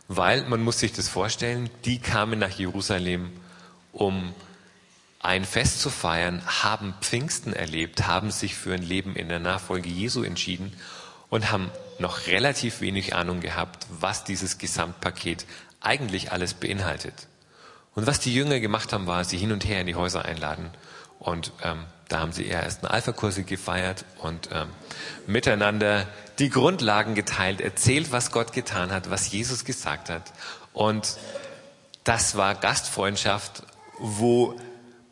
weil 0.08 0.42
man 0.44 0.62
muss 0.62 0.80
sich 0.80 0.92
das 0.92 1.08
vorstellen, 1.08 1.68
die 1.84 1.98
kamen 1.98 2.38
nach 2.38 2.50
Jerusalem, 2.50 3.30
um 3.92 4.34
ein 5.20 5.44
Fest 5.44 5.80
zu 5.80 5.90
feiern, 5.90 6.42
haben 6.46 6.94
Pfingsten 7.00 7.52
erlebt, 7.52 8.06
haben 8.06 8.30
sich 8.30 8.54
für 8.54 8.74
ein 8.74 8.82
Leben 8.82 9.16
in 9.16 9.28
der 9.28 9.40
Nachfolge 9.40 9.88
Jesu 9.88 10.22
entschieden 10.22 10.72
und 11.30 11.50
haben 11.50 11.70
noch 11.98 12.26
relativ 12.26 12.80
wenig 12.80 13.14
Ahnung 13.14 13.40
gehabt, 13.40 13.86
was 13.90 14.24
dieses 14.24 14.58
Gesamtpaket 14.58 15.46
eigentlich 15.80 16.32
alles 16.32 16.54
beinhaltet. 16.54 17.26
Und 17.94 18.06
was 18.06 18.20
die 18.20 18.34
Jünger 18.34 18.60
gemacht 18.60 18.92
haben, 18.92 19.06
war, 19.06 19.24
sie 19.24 19.38
hin 19.38 19.52
und 19.52 19.64
her 19.64 19.80
in 19.80 19.86
die 19.86 19.94
Häuser 19.94 20.24
einladen. 20.24 20.70
Und 21.18 21.52
ähm, 21.62 21.84
da 22.08 22.20
haben 22.20 22.32
sie 22.32 22.46
eher 22.46 22.62
erst 22.62 22.84
eine 22.84 22.92
Alpha-Kurse 22.92 23.42
gefeiert 23.42 24.04
und 24.18 24.50
ähm, 24.52 24.68
miteinander 25.26 26.06
die 26.38 26.50
Grundlagen 26.50 27.14
geteilt, 27.14 27.60
erzählt, 27.60 28.12
was 28.12 28.30
Gott 28.30 28.52
getan 28.52 28.92
hat, 28.92 29.10
was 29.10 29.30
Jesus 29.32 29.64
gesagt 29.64 30.10
hat. 30.10 30.32
Und 30.72 31.16
das 32.04 32.36
war 32.36 32.54
Gastfreundschaft, 32.54 33.64
wo 33.98 34.54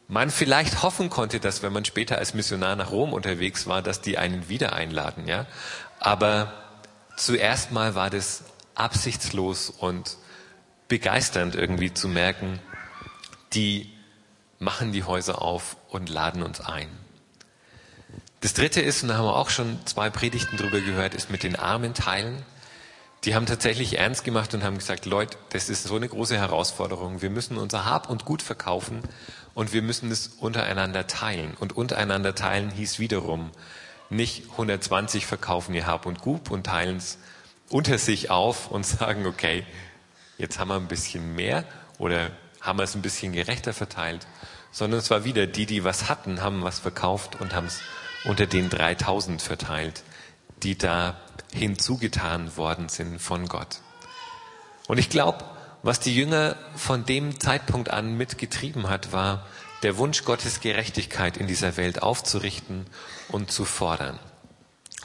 man 0.07 0.31
vielleicht 0.31 0.83
hoffen 0.83 1.11
konnte, 1.11 1.41
dass 1.41 1.63
wenn 1.63 1.73
man 1.73 1.85
später 1.85 2.19
als 2.19 2.35
Missionar 2.35 2.77
nach 2.77 2.91
Rom 2.91 3.13
unterwegs 3.13 3.67
war, 3.67 3.83
dass 3.83 4.01
die 4.01 4.19
einen 4.19 4.49
wieder 4.49 4.75
einladen, 4.75 5.27
ja. 5.27 5.47
Aber 5.99 6.53
zuerst 7.17 7.73
mal 7.73 7.95
war 7.95 8.11
das 8.11 8.45
absichtslos 8.75 9.71
und 9.71 10.17
begeisternd 10.89 11.55
irgendwie 11.55 11.95
zu 11.95 12.09
merken, 12.09 12.61
die 13.55 13.91
machen 14.59 14.93
die 14.93 15.05
Häuser 15.05 15.43
auf 15.43 15.77
und 15.95 16.09
laden 16.09 16.43
uns 16.43 16.61
ein. 16.61 16.89
Das 18.41 18.53
dritte 18.53 18.83
ist, 18.83 19.03
und 19.03 19.09
da 19.09 19.17
haben 19.17 19.25
wir 19.25 19.37
auch 19.37 19.49
schon 19.49 19.79
zwei 19.87 20.11
Predigten 20.11 20.57
drüber 20.57 20.81
gehört, 20.81 21.15
ist 21.15 21.31
mit 21.31 21.43
den 21.43 21.57
Armen 21.57 21.95
teilen. 21.95 22.43
Die 23.25 23.35
haben 23.35 23.47
tatsächlich 23.47 23.99
ernst 23.99 24.23
gemacht 24.23 24.53
und 24.53 24.65
haben 24.65 24.77
gesagt, 24.77 25.07
Leute, 25.07 25.39
das 25.49 25.71
ist 25.71 25.85
so 25.85 25.97
eine 25.97 26.09
große 26.09 26.37
Herausforderung. 26.37 27.23
Wir 27.23 27.31
müssen 27.31 27.57
unser 27.57 27.87
Hab 27.87 28.11
und 28.11 28.27
Gut 28.27 28.43
verkaufen 28.43 29.01
und 29.55 29.73
wir 29.73 29.81
müssen 29.81 30.11
es 30.11 30.27
untereinander 30.27 31.07
teilen. 31.07 31.55
Und 31.59 31.75
untereinander 31.75 32.35
teilen 32.35 32.71
hieß 32.71 32.99
wiederum, 32.99 33.51
nicht 34.11 34.51
120 34.51 35.25
verkaufen 35.25 35.75
ihr 35.75 35.87
Hab 35.87 36.05
und 36.05 36.21
Gut 36.21 36.51
und 36.51 36.67
teilen 36.67 36.99
es 36.99 37.17
unter 37.71 37.97
sich 37.97 38.31
auf 38.31 38.71
und 38.71 38.85
sagen, 38.85 39.25
okay, 39.27 39.65
jetzt 40.37 40.59
haben 40.59 40.69
wir 40.69 40.77
ein 40.77 40.89
bisschen 40.89 41.35
mehr 41.35 41.65
oder 41.97 42.31
haben 42.61 42.79
wir 42.79 42.85
es 42.85 42.95
ein 42.95 43.03
bisschen 43.03 43.33
gerechter 43.33 43.73
verteilt, 43.73 44.27
sondern 44.75 44.99
es 44.99 45.09
war 45.09 45.25
wieder 45.25 45.47
die, 45.47 45.67
die 45.67 45.85
was 45.85 46.09
hatten, 46.09 46.43
haben 46.43 46.65
was 46.65 46.81
verkauft 46.81 47.41
und 47.41 47.55
haben 47.55 47.69
es 47.69 47.81
unter 48.25 48.47
den 48.47 48.69
3000 48.69 49.41
verteilt, 49.41 50.03
die 50.65 50.77
da 50.77 51.17
hinzugetan 51.53 52.57
worden 52.57 52.89
sind 52.89 53.21
von 53.21 53.47
Gott. 53.47 53.79
Und 54.89 54.99
ich 54.99 55.09
glaube, 55.09 55.45
was 55.85 56.01
die 56.01 56.15
Jünger 56.15 56.57
von 56.75 57.07
dem 57.07 57.39
Zeitpunkt 57.39 57.91
an 57.91 58.17
mitgetrieben 58.17 58.89
hat, 58.89 59.13
war 59.13 59.47
der 59.85 59.97
Wunsch 59.97 60.25
Gottes 60.25 60.61
Gerechtigkeit 60.61 61.37
in 61.37 61.47
dieser 61.47 61.77
Welt 61.77 62.03
aufzurichten 62.03 62.87
und 63.29 63.53
zu 63.53 63.65
fordern. 63.65 64.19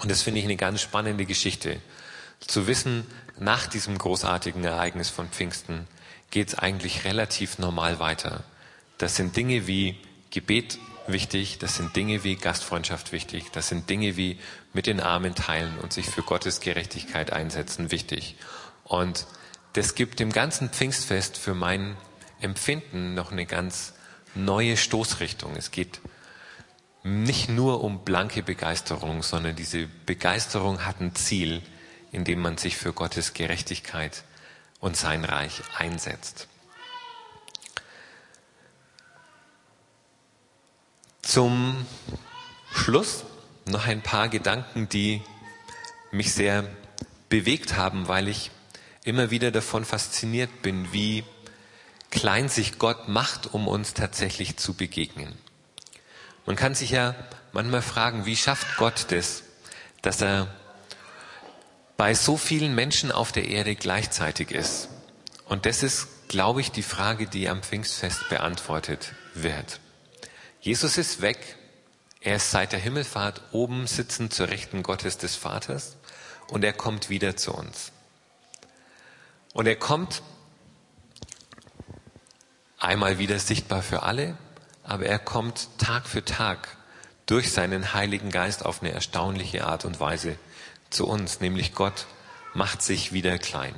Und 0.01 0.09
das 0.09 0.23
finde 0.23 0.39
ich 0.39 0.45
eine 0.45 0.55
ganz 0.55 0.81
spannende 0.81 1.25
Geschichte. 1.25 1.79
Zu 2.39 2.65
wissen, 2.65 3.05
nach 3.37 3.67
diesem 3.67 3.99
großartigen 3.99 4.63
Ereignis 4.63 5.09
von 5.09 5.29
Pfingsten 5.29 5.85
geht 6.31 6.47
es 6.47 6.55
eigentlich 6.55 7.03
relativ 7.03 7.59
normal 7.59 7.99
weiter. 7.99 8.43
Das 8.99 9.15
sind 9.15 9.35
Dinge 9.35 9.65
wie 9.65 9.97
Gebet 10.29 10.77
wichtig, 11.07 11.57
das 11.57 11.77
sind 11.77 11.95
Dinge 11.95 12.23
wie 12.25 12.35
Gastfreundschaft 12.35 13.13
wichtig, 13.13 13.45
das 13.53 13.69
sind 13.69 13.89
Dinge 13.89 14.17
wie 14.17 14.37
mit 14.73 14.87
den 14.87 14.99
Armen 14.99 15.35
teilen 15.35 15.79
und 15.79 15.93
sich 15.93 16.05
für 16.05 16.21
Gottes 16.21 16.59
Gerechtigkeit 16.59 17.31
einsetzen 17.31 17.91
wichtig. 17.91 18.35
Und 18.83 19.25
das 19.73 19.95
gibt 19.95 20.19
dem 20.19 20.33
ganzen 20.33 20.69
Pfingstfest 20.69 21.37
für 21.37 21.55
mein 21.55 21.95
Empfinden 22.41 23.13
noch 23.13 23.31
eine 23.31 23.45
ganz 23.45 23.93
neue 24.35 24.75
Stoßrichtung. 24.75 25.55
Es 25.55 25.71
geht 25.71 26.01
nicht 27.03 27.47
nur 27.47 27.81
um 27.81 28.03
blanke 28.03 28.43
Begeisterung, 28.43 29.23
sondern 29.23 29.55
diese 29.55 29.87
Begeisterung 30.05 30.85
hat 30.85 30.99
ein 30.99 31.15
Ziel, 31.15 31.61
in 32.11 32.25
dem 32.25 32.41
man 32.41 32.57
sich 32.57 32.75
für 32.75 32.91
Gottes 32.91 33.33
Gerechtigkeit 33.33 34.23
und 34.81 34.97
sein 34.97 35.23
Reich 35.23 35.61
einsetzt. 35.77 36.49
Zum 41.21 41.85
Schluss 42.73 43.23
noch 43.65 43.87
ein 43.87 44.01
paar 44.01 44.29
Gedanken, 44.29 44.89
die 44.89 45.21
mich 46.11 46.33
sehr 46.33 46.67
bewegt 47.29 47.77
haben, 47.77 48.07
weil 48.07 48.27
ich 48.27 48.51
immer 49.03 49.31
wieder 49.31 49.51
davon 49.51 49.85
fasziniert 49.85 50.61
bin, 50.61 50.91
wie 50.91 51.23
klein 52.09 52.49
sich 52.49 52.79
Gott 52.79 53.07
macht, 53.07 53.53
um 53.53 53.67
uns 53.67 53.93
tatsächlich 53.93 54.57
zu 54.57 54.73
begegnen. 54.73 55.37
Man 56.45 56.55
kann 56.55 56.73
sich 56.73 56.91
ja 56.91 57.15
manchmal 57.51 57.81
fragen, 57.81 58.25
wie 58.25 58.35
schafft 58.35 58.77
Gott 58.77 59.05
das, 59.09 59.43
dass 60.01 60.21
er 60.21 60.47
bei 61.97 62.13
so 62.13 62.37
vielen 62.37 62.73
Menschen 62.73 63.11
auf 63.11 63.31
der 63.31 63.47
Erde 63.47 63.75
gleichzeitig 63.75 64.51
ist? 64.51 64.89
Und 65.45 65.65
das 65.65 65.83
ist, 65.83 66.07
glaube 66.27 66.61
ich, 66.61 66.71
die 66.71 66.83
Frage, 66.83 67.27
die 67.27 67.49
am 67.49 67.61
Pfingstfest 67.61 68.29
beantwortet 68.29 69.13
wird. 69.33 69.79
Jesus 70.61 70.97
ist 70.97 71.21
weg. 71.21 71.55
Er 72.19 72.35
ist 72.35 72.51
seit 72.51 72.73
der 72.73 72.79
Himmelfahrt 72.79 73.41
oben 73.53 73.87
sitzend 73.87 74.33
zur 74.33 74.49
Rechten 74.49 74.83
Gottes 74.83 75.17
des 75.17 75.35
Vaters 75.35 75.95
und 76.49 76.65
er 76.65 76.73
kommt 76.73 77.09
wieder 77.09 77.37
zu 77.37 77.53
uns. 77.53 77.93
Und 79.53 79.67
er 79.67 79.77
kommt 79.77 80.21
einmal 82.77 83.19
wieder 83.19 83.39
sichtbar 83.39 83.81
für 83.81 84.03
alle, 84.03 84.37
aber 84.83 85.05
er 85.05 85.19
kommt 85.19 85.69
Tag 85.77 86.07
für 86.07 86.25
Tag 86.25 86.75
durch 87.25 87.53
seinen 87.53 87.93
Heiligen 87.93 88.29
Geist 88.29 88.65
auf 88.65 88.81
eine 88.81 88.91
erstaunliche 88.91 89.65
Art 89.65 89.85
und 89.85 90.01
Weise 90.01 90.37
zu 90.89 91.07
uns, 91.07 91.39
nämlich 91.39 91.73
Gott 91.73 92.05
macht 92.53 92.81
sich 92.81 93.13
wieder 93.13 93.37
klein. 93.37 93.75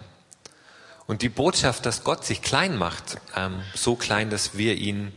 Und 1.06 1.22
die 1.22 1.30
Botschaft, 1.30 1.86
dass 1.86 2.04
Gott 2.04 2.26
sich 2.26 2.42
klein 2.42 2.76
macht, 2.78 3.18
ähm, 3.36 3.62
so 3.76 3.96
klein, 3.96 4.30
dass 4.32 4.58
wir 4.58 4.76
ihn 4.76 5.12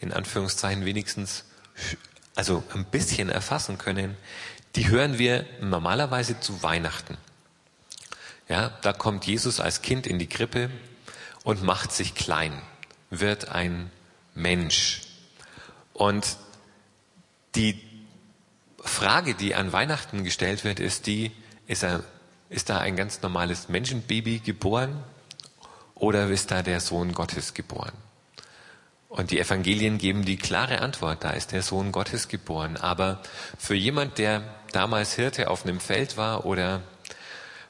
in 0.00 0.12
Anführungszeichen 0.12 0.84
wenigstens 0.84 1.44
also 2.34 2.62
ein 2.74 2.84
bisschen 2.84 3.28
erfassen 3.28 3.78
können, 3.78 4.16
die 4.76 4.88
hören 4.88 5.18
wir 5.18 5.46
normalerweise 5.60 6.40
zu 6.40 6.62
Weihnachten. 6.62 7.16
Ja, 8.48 8.70
da 8.82 8.92
kommt 8.92 9.26
Jesus 9.26 9.60
als 9.60 9.82
Kind 9.82 10.06
in 10.06 10.18
die 10.18 10.28
Krippe 10.28 10.70
und 11.44 11.62
macht 11.62 11.92
sich 11.92 12.14
klein, 12.14 12.60
wird 13.10 13.48
ein 13.48 13.90
Mensch. 14.34 15.02
Und 15.92 16.36
die 17.54 17.80
Frage, 18.80 19.34
die 19.34 19.54
an 19.54 19.72
Weihnachten 19.72 20.24
gestellt 20.24 20.64
wird, 20.64 20.80
ist 20.80 21.06
die, 21.06 21.32
ist, 21.66 21.82
er, 21.82 22.02
ist 22.48 22.70
da 22.70 22.78
ein 22.78 22.96
ganz 22.96 23.22
normales 23.22 23.68
Menschenbaby 23.68 24.38
geboren 24.38 25.02
oder 25.94 26.28
ist 26.28 26.50
da 26.50 26.62
der 26.62 26.80
Sohn 26.80 27.12
Gottes 27.12 27.54
geboren? 27.54 27.92
Und 29.10 29.32
die 29.32 29.40
Evangelien 29.40 29.98
geben 29.98 30.24
die 30.24 30.36
klare 30.36 30.82
Antwort, 30.82 31.24
da 31.24 31.30
ist 31.30 31.50
der 31.50 31.62
Sohn 31.62 31.90
Gottes 31.90 32.28
geboren. 32.28 32.76
Aber 32.76 33.20
für 33.58 33.74
jemand, 33.74 34.18
der 34.18 34.42
damals 34.70 35.14
Hirte 35.14 35.50
auf 35.50 35.66
einem 35.66 35.80
Feld 35.80 36.16
war 36.16 36.46
oder 36.46 36.80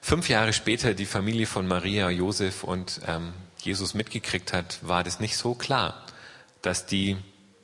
fünf 0.03 0.29
Jahre 0.29 0.53
später 0.53 0.93
die 0.93 1.07
Familie 1.07 1.47
von 1.47 1.67
Maria, 1.67 2.11
Josef 2.11 2.63
und 2.63 3.01
ähm, 3.07 3.33
Jesus 3.57 3.95
mitgekriegt 3.95 4.53
hat, 4.53 4.81
war 4.83 5.03
das 5.03 5.19
nicht 5.19 5.39
so 5.39 5.55
klar, 5.55 6.05
dass 6.61 6.85
die 6.85 7.17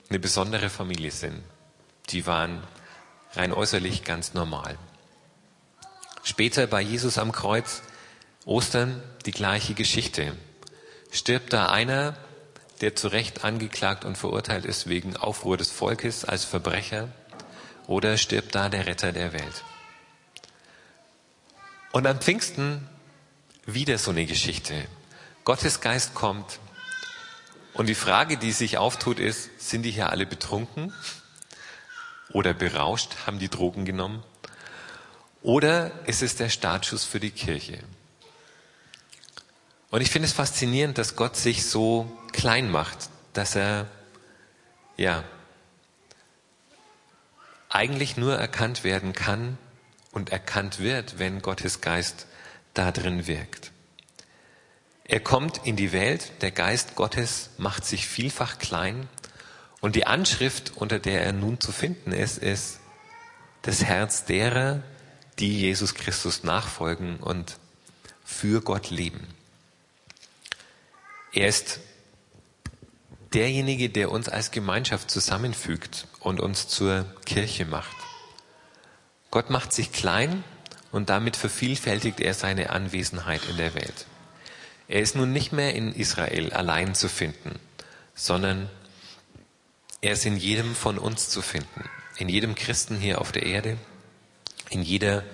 eine 0.09 0.21
besondere 0.21 0.71
Familie 0.71 1.11
sind. 1.11 1.43
Die 2.09 2.27
waren 2.27 2.63
rein 3.35 3.53
äußerlich 3.53 4.05
ganz 4.05 4.33
normal. 4.33 4.79
Später 6.23 6.67
bei 6.67 6.81
Jesus 6.81 7.19
am 7.19 7.31
Kreuz, 7.31 7.83
Ostern, 8.47 9.03
die 9.27 9.33
gleiche 9.33 9.75
Geschichte. 9.75 10.35
Stirbt 11.11 11.53
da 11.53 11.67
einer, 11.69 12.17
der 12.81 12.97
zu 12.97 13.09
Recht 13.09 13.45
angeklagt 13.45 14.05
und 14.05 14.17
verurteilt 14.17 14.65
ist 14.65 14.89
wegen 14.89 15.17
Aufruhr 15.17 15.57
des 15.57 15.71
Volkes 15.71 16.25
als 16.25 16.45
Verbrecher, 16.45 17.09
oder 17.87 18.17
stirbt 18.17 18.55
da 18.55 18.69
der 18.69 18.87
Retter 18.87 19.13
der 19.13 19.33
Welt? 19.33 19.65
Und 21.93 22.07
am 22.07 22.21
Pfingsten 22.21 22.89
wieder 23.65 23.99
so 23.99 24.11
eine 24.11 24.27
Geschichte. 24.27 24.87
Gottes 25.45 25.81
Geist 25.81 26.15
kommt 26.15 26.59
und 27.75 27.87
die 27.87 27.95
Frage, 27.95 28.37
die 28.37 28.53
sich 28.53 28.79
auftut, 28.79 29.19
ist, 29.19 29.51
sind 29.59 29.83
die 29.83 29.91
hier 29.91 30.11
alle 30.11 30.27
betrunken 30.27 30.93
oder 32.33 32.55
berauscht, 32.55 33.17
haben 33.27 33.39
die 33.39 33.49
Drogen 33.49 33.85
genommen? 33.85 34.23
Oder 35.43 35.93
ist 36.07 36.23
es 36.23 36.37
der 36.37 36.49
Startschuss 36.49 37.05
für 37.05 37.21
die 37.21 37.31
Kirche? 37.31 37.79
Und 39.91 40.01
ich 40.01 40.11
finde 40.11 40.27
es 40.27 40.33
faszinierend, 40.33 40.99
dass 40.99 41.17
Gott 41.17 41.37
sich 41.37 41.65
so 41.65 42.11
klein 42.37 42.71
macht, 42.71 43.11
dass 43.33 43.57
er, 43.57 43.87
ja, 44.97 45.25
eigentlich 47.69 48.17
nur 48.17 48.37
erkannt 48.37 48.85
werden 48.85 49.13
kann 49.13 49.59
und 50.13 50.31
erkannt 50.31 50.79
wird, 50.79 51.19
wenn 51.19 51.43
Gottes 51.43 51.81
Geist 51.81 52.27
da 52.75 52.93
drin 52.93 53.27
wirkt. 53.27 53.73
Er 55.05 55.21
kommt 55.21 55.67
in 55.67 55.77
die 55.77 55.93
Welt, 55.93 56.31
der 56.43 56.51
Geist 56.51 56.95
Gottes 56.95 57.51
macht 57.59 57.85
sich 57.85 58.07
vielfach 58.07 58.59
klein 58.59 59.09
und 59.81 59.97
die 59.97 60.07
Anschrift, 60.07 60.73
unter 60.77 60.99
der 60.99 61.23
er 61.23 61.33
nun 61.33 61.61
zu 61.61 61.73
finden 61.73 62.13
ist, 62.13 62.39
ist 62.39 62.81
das 63.63 63.85
Herz 63.85 64.25
derer, 64.25 64.83
die 65.39 65.61
Jesus 65.61 65.95
Christus 65.95 66.45
nachfolgen 66.45 67.19
und 67.19 67.59
für 68.25 68.61
Gott 68.61 68.91
leben. 68.91 69.27
Er 71.33 71.49
ist 71.49 71.81
derjenige, 73.33 73.91
der 73.91 74.11
uns 74.11 74.29
als 74.29 74.51
Gemeinschaft 74.51 75.11
zusammenfügt 75.11 76.07
und 76.21 76.41
uns 76.41 76.69
zur 76.69 77.05
Kirche 77.25 77.65
macht. 77.65 77.97
Gott 79.31 79.51
macht 79.51 79.73
sich 79.73 79.93
klein 79.93 80.45
und 80.93 81.11
damit 81.11 81.37
vervielfältigt 81.37 82.21
er 82.21 82.35
seine 82.35 82.71
Anwesenheit 82.71 83.43
in 83.51 83.57
der 83.57 83.75
Welt. 83.75 84.07
Er 84.89 85.01
ist 85.01 85.17
nun 85.17 85.33
nicht 85.33 85.53
mehr 85.53 85.75
in 85.75 85.93
Israel 85.93 86.53
allein 86.53 86.95
zu 86.95 87.09
finden, 87.09 87.59
sondern 88.15 88.71
er 90.01 90.13
ist 90.13 90.25
in 90.25 90.37
jedem 90.37 90.75
von 90.75 90.99
uns 90.99 91.29
zu 91.29 91.43
finden, 91.43 91.85
in 92.19 92.29
jedem 92.29 92.55
Christen 92.55 92.97
hier 92.97 93.21
auf 93.21 93.33
der 93.33 93.45
Erde, 93.45 93.77
in 94.71 94.83
jeder 94.83 95.25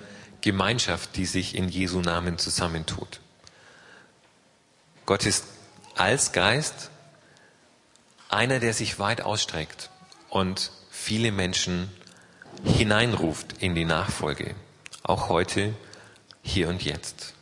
Gemeinschaft, 0.41 1.15
die 1.15 1.25
sich 1.25 1.55
in 1.55 1.69
Jesu 1.69 2.01
Namen 2.01 2.37
zusammentut. 2.37 3.21
Gott 5.05 5.25
ist 5.25 5.45
als 5.95 6.31
Geist 6.31 6.89
einer, 8.33 8.59
der 8.59 8.73
sich 8.73 8.99
weit 8.99 9.21
ausstreckt 9.21 9.89
und 10.29 10.71
viele 10.89 11.31
Menschen 11.31 11.89
hineinruft 12.63 13.61
in 13.61 13.75
die 13.75 13.85
Nachfolge, 13.85 14.55
auch 15.03 15.29
heute, 15.29 15.73
hier 16.41 16.67
und 16.69 16.83
jetzt. 16.83 17.33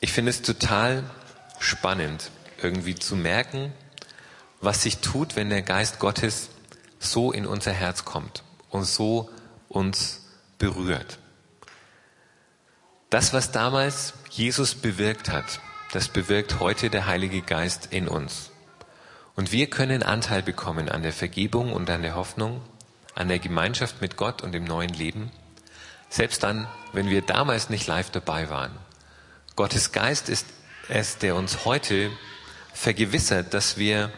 Ich 0.00 0.12
finde 0.12 0.30
es 0.30 0.42
total 0.42 1.04
spannend, 1.58 2.30
irgendwie 2.62 2.94
zu 2.94 3.16
merken, 3.16 3.72
was 4.60 4.82
sich 4.82 4.98
tut, 4.98 5.36
wenn 5.36 5.50
der 5.50 5.62
Geist 5.62 5.98
Gottes 5.98 6.50
so 6.98 7.32
in 7.32 7.46
unser 7.46 7.72
Herz 7.72 8.04
kommt 8.04 8.42
und 8.70 8.84
so 8.84 9.30
uns 9.68 10.26
berührt. 10.58 11.18
Das, 13.10 13.32
was 13.32 13.52
damals 13.52 14.14
Jesus 14.30 14.74
bewirkt 14.74 15.28
hat, 15.28 15.60
das 15.94 16.08
bewirkt 16.08 16.58
heute 16.58 16.90
der 16.90 17.06
Heilige 17.06 17.40
Geist 17.40 17.88
in 17.92 18.08
uns. 18.08 18.50
Und 19.36 19.52
wir 19.52 19.70
können 19.70 20.02
Anteil 20.02 20.42
bekommen 20.42 20.88
an 20.88 21.04
der 21.04 21.12
Vergebung 21.12 21.72
und 21.72 21.88
an 21.88 22.02
der 22.02 22.16
Hoffnung, 22.16 22.60
an 23.14 23.28
der 23.28 23.38
Gemeinschaft 23.38 24.00
mit 24.00 24.16
Gott 24.16 24.42
und 24.42 24.50
dem 24.50 24.64
neuen 24.64 24.92
Leben, 24.92 25.30
selbst 26.08 26.42
dann, 26.42 26.66
wenn 26.92 27.10
wir 27.10 27.22
damals 27.22 27.70
nicht 27.70 27.86
live 27.86 28.10
dabei 28.10 28.50
waren. 28.50 28.72
Gottes 29.54 29.92
Geist 29.92 30.28
ist 30.28 30.46
es, 30.88 31.18
der 31.18 31.36
uns 31.36 31.64
heute 31.64 32.10
vergewissert, 32.72 33.54
dass 33.54 33.78
wir 33.78 34.10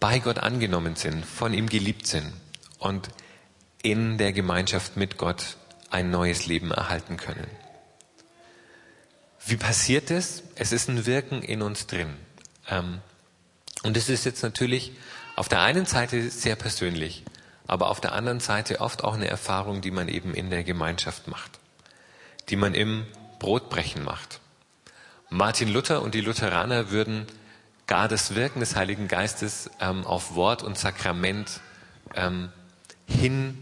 bei 0.00 0.18
Gott 0.18 0.38
angenommen 0.38 0.96
sind, 0.96 1.24
von 1.24 1.54
ihm 1.54 1.70
geliebt 1.70 2.06
sind 2.06 2.30
und 2.78 3.08
in 3.82 4.18
der 4.18 4.34
Gemeinschaft 4.34 4.98
mit 4.98 5.16
Gott 5.16 5.56
ein 5.90 6.10
neues 6.10 6.44
Leben 6.44 6.70
erhalten 6.70 7.16
können. 7.16 7.46
Wie 9.50 9.56
passiert 9.56 10.12
es? 10.12 10.44
Es 10.54 10.70
ist 10.70 10.88
ein 10.88 11.06
Wirken 11.06 11.42
in 11.42 11.60
uns 11.60 11.88
drin. 11.88 12.14
Ähm, 12.68 13.00
und 13.82 13.96
es 13.96 14.08
ist 14.08 14.24
jetzt 14.24 14.44
natürlich 14.44 14.92
auf 15.34 15.48
der 15.48 15.60
einen 15.60 15.86
Seite 15.86 16.30
sehr 16.30 16.54
persönlich, 16.54 17.24
aber 17.66 17.90
auf 17.90 18.00
der 18.00 18.12
anderen 18.12 18.38
Seite 18.38 18.80
oft 18.80 19.02
auch 19.02 19.14
eine 19.14 19.26
Erfahrung, 19.26 19.80
die 19.80 19.90
man 19.90 20.06
eben 20.06 20.34
in 20.34 20.50
der 20.50 20.62
Gemeinschaft 20.62 21.26
macht, 21.26 21.58
die 22.48 22.54
man 22.54 22.74
im 22.74 23.06
Brotbrechen 23.40 24.04
macht. 24.04 24.38
Martin 25.30 25.68
Luther 25.72 26.02
und 26.02 26.14
die 26.14 26.20
Lutheraner 26.20 26.92
würden 26.92 27.26
gar 27.88 28.06
das 28.06 28.36
Wirken 28.36 28.60
des 28.60 28.76
Heiligen 28.76 29.08
Geistes 29.08 29.68
ähm, 29.80 30.06
auf 30.06 30.36
Wort 30.36 30.62
und 30.62 30.78
Sakrament 30.78 31.58
ähm, 32.14 32.50
hin, 33.08 33.60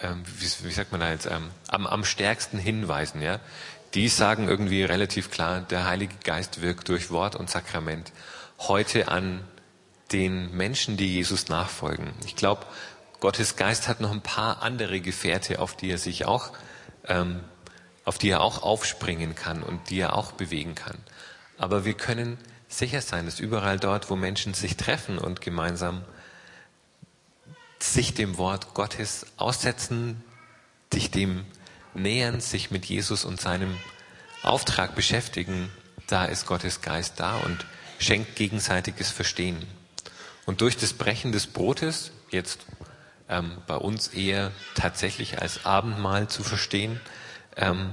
ähm, 0.00 0.24
wie, 0.26 0.64
wie, 0.64 0.72
sagt 0.72 0.90
man 0.90 1.00
da 1.00 1.12
jetzt, 1.12 1.26
ähm, 1.26 1.50
am, 1.68 1.86
am 1.86 2.04
stärksten 2.04 2.58
hinweisen. 2.58 3.22
Ja? 3.22 3.38
Die 3.94 4.08
sagen 4.08 4.48
irgendwie 4.48 4.84
relativ 4.84 5.30
klar, 5.30 5.60
der 5.60 5.86
Heilige 5.86 6.16
Geist 6.22 6.62
wirkt 6.62 6.88
durch 6.88 7.10
Wort 7.10 7.34
und 7.34 7.50
Sakrament 7.50 8.12
heute 8.58 9.08
an 9.08 9.44
den 10.12 10.54
Menschen, 10.56 10.96
die 10.96 11.14
Jesus 11.14 11.48
nachfolgen. 11.48 12.12
Ich 12.24 12.36
glaube, 12.36 12.66
Gottes 13.20 13.56
Geist 13.56 13.88
hat 13.88 14.00
noch 14.00 14.10
ein 14.10 14.22
paar 14.22 14.62
andere 14.62 15.00
Gefährte, 15.00 15.60
auf 15.60 15.76
die 15.76 15.90
er 15.90 15.98
sich 15.98 16.24
auch, 16.24 16.52
ähm, 17.06 17.40
auf 18.04 18.18
die 18.18 18.30
er 18.30 18.40
auch 18.40 18.62
aufspringen 18.62 19.34
kann 19.34 19.62
und 19.62 19.90
die 19.90 20.00
er 20.00 20.16
auch 20.16 20.32
bewegen 20.32 20.74
kann. 20.74 20.98
Aber 21.58 21.84
wir 21.84 21.94
können 21.94 22.38
sicher 22.68 23.02
sein, 23.02 23.26
dass 23.26 23.40
überall 23.40 23.78
dort, 23.78 24.08
wo 24.10 24.16
Menschen 24.16 24.54
sich 24.54 24.76
treffen 24.76 25.18
und 25.18 25.40
gemeinsam 25.40 26.02
sich 27.78 28.14
dem 28.14 28.38
Wort 28.38 28.74
Gottes 28.74 29.26
aussetzen, 29.36 30.22
sich 30.92 31.10
dem 31.10 31.44
nähern, 31.94 32.40
sich 32.40 32.70
mit 32.70 32.86
Jesus 32.86 33.24
und 33.24 33.40
seinem 33.40 33.76
Auftrag 34.42 34.94
beschäftigen, 34.94 35.70
da 36.06 36.24
ist 36.24 36.46
Gottes 36.46 36.80
Geist 36.80 37.20
da 37.20 37.36
und 37.38 37.66
schenkt 37.98 38.36
gegenseitiges 38.36 39.10
Verstehen. 39.10 39.66
Und 40.46 40.60
durch 40.60 40.76
das 40.76 40.92
Brechen 40.92 41.32
des 41.32 41.46
Brotes, 41.46 42.10
jetzt 42.30 42.66
ähm, 43.28 43.58
bei 43.66 43.76
uns 43.76 44.08
eher 44.08 44.50
tatsächlich 44.74 45.40
als 45.40 45.64
Abendmahl 45.64 46.28
zu 46.28 46.42
verstehen, 46.42 47.00
ähm, 47.56 47.92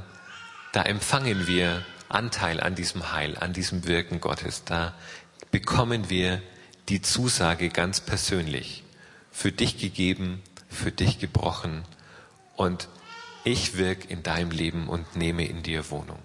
da 0.74 0.84
empfangen 0.84 1.48
wir 1.48 1.86
Anteil 2.10 2.60
an 2.62 2.76
diesem 2.76 3.12
Heil, 3.12 3.38
an 3.38 3.54
diesem 3.54 3.86
Wirken 3.86 4.22
Gottes. 4.22 4.64
Da 4.64 4.94
bekommen 5.52 6.10
wir 6.10 6.42
die 6.90 7.02
Zusage 7.02 7.70
ganz 7.70 8.00
persönlich, 8.00 8.84
für 9.32 9.52
dich 9.52 9.78
gegeben, 9.78 10.42
für 10.70 10.92
dich 10.92 11.20
gebrochen 11.20 11.84
und 12.56 12.88
ich 13.48 13.78
wirke 13.78 14.08
in 14.10 14.24
deinem 14.24 14.52
Leben 14.52 14.90
und 14.90 15.16
nehme 15.16 15.46
in 15.46 15.64
dir 15.64 15.90
Wohnung. 15.90 16.20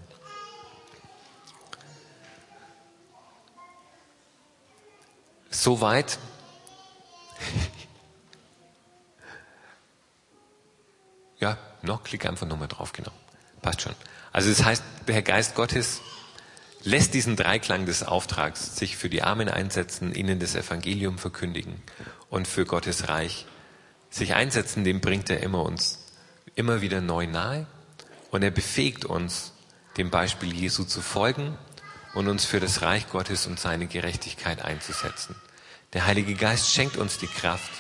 Soweit. 5.49 6.19
ja, 11.39 11.57
noch, 11.83 12.03
klick 12.03 12.27
einfach 12.27 12.49
nochmal 12.49 12.67
drauf, 12.67 12.93
genau. 12.93 13.13
Passt 13.61 13.83
schon. 13.83 13.95
Also 14.33 14.49
das 14.49 14.65
heißt, 14.65 14.83
der 15.07 15.15
Herr 15.15 15.23
Geist 15.23 15.55
Gottes 15.55 16.01
lässt 16.83 17.15
diesen 17.15 17.37
Dreiklang 17.37 17.87
des 17.87 18.03
Auftrags, 18.03 18.75
sich 18.75 18.97
für 18.97 19.09
die 19.09 19.23
Armen 19.23 19.49
einsetzen, 19.49 20.13
ihnen 20.13 20.41
das 20.41 20.57
Evangelium 20.57 21.19
verkündigen 21.19 21.81
und 22.31 22.49
für 22.49 22.65
Gottes 22.65 23.09
Reich 23.09 23.47
sich 24.11 24.35
einsetzen, 24.35 24.83
dem 24.83 25.01
bringt 25.01 25.31
er 25.31 25.41
immer 25.41 25.63
uns 25.63 26.02
immer 26.55 26.81
wieder 26.81 27.01
neu 27.01 27.27
nahe 27.27 27.67
und 28.31 28.43
er 28.43 28.51
befähigt 28.51 29.05
uns, 29.05 29.53
dem 29.97 30.11
Beispiel 30.11 30.53
Jesu 30.53 30.85
zu 30.85 31.03
folgen 31.03 31.57
und 32.15 32.29
uns 32.29 32.45
für 32.45 32.61
das 32.61 32.83
Reich 32.83 33.09
Gottes 33.09 33.47
und 33.47 33.61
seine 33.61 33.87
Gerechtigkeit 33.87 34.63
einzusetzen. 34.63 35.35
Der 35.93 36.07
Heilige 36.07 36.35
Geist 36.35 36.71
schenkt 36.71 36.97
uns 36.97 37.19
die 37.19 37.27
Kraft, 37.27 37.71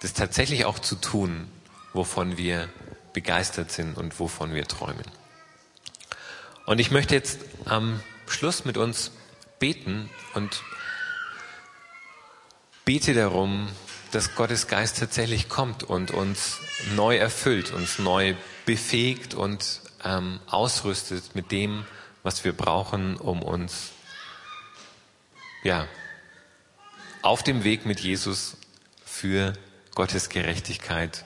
das 0.00 0.12
tatsächlich 0.12 0.64
auch 0.64 0.78
zu 0.78 0.96
tun, 0.96 1.48
wovon 1.92 2.36
wir 2.36 2.68
begeistert 3.12 3.70
sind 3.70 3.96
und 3.96 4.18
wovon 4.18 4.54
wir 4.54 4.66
träumen. 4.66 5.04
Und 6.66 6.78
ich 6.78 6.90
möchte 6.90 7.14
jetzt 7.14 7.40
am 7.66 8.00
Schluss 8.26 8.64
mit 8.64 8.76
uns 8.76 9.12
beten 9.58 10.08
und 10.34 10.62
bete 12.84 13.14
darum, 13.14 13.68
dass 14.14 14.36
Gottes 14.36 14.68
Geist 14.68 14.98
tatsächlich 14.98 15.48
kommt 15.48 15.82
und 15.82 16.12
uns 16.12 16.58
neu 16.94 17.16
erfüllt, 17.16 17.72
uns 17.72 17.98
neu 17.98 18.36
befähigt 18.64 19.34
und 19.34 19.80
ähm, 20.04 20.38
ausrüstet 20.46 21.34
mit 21.34 21.50
dem, 21.50 21.84
was 22.22 22.44
wir 22.44 22.52
brauchen, 22.52 23.16
um 23.16 23.42
uns 23.42 23.90
ja, 25.64 25.88
auf 27.22 27.42
dem 27.42 27.64
Weg 27.64 27.86
mit 27.86 27.98
Jesus 28.00 28.56
für 29.04 29.54
Gottes 29.96 30.28
Gerechtigkeit 30.28 31.24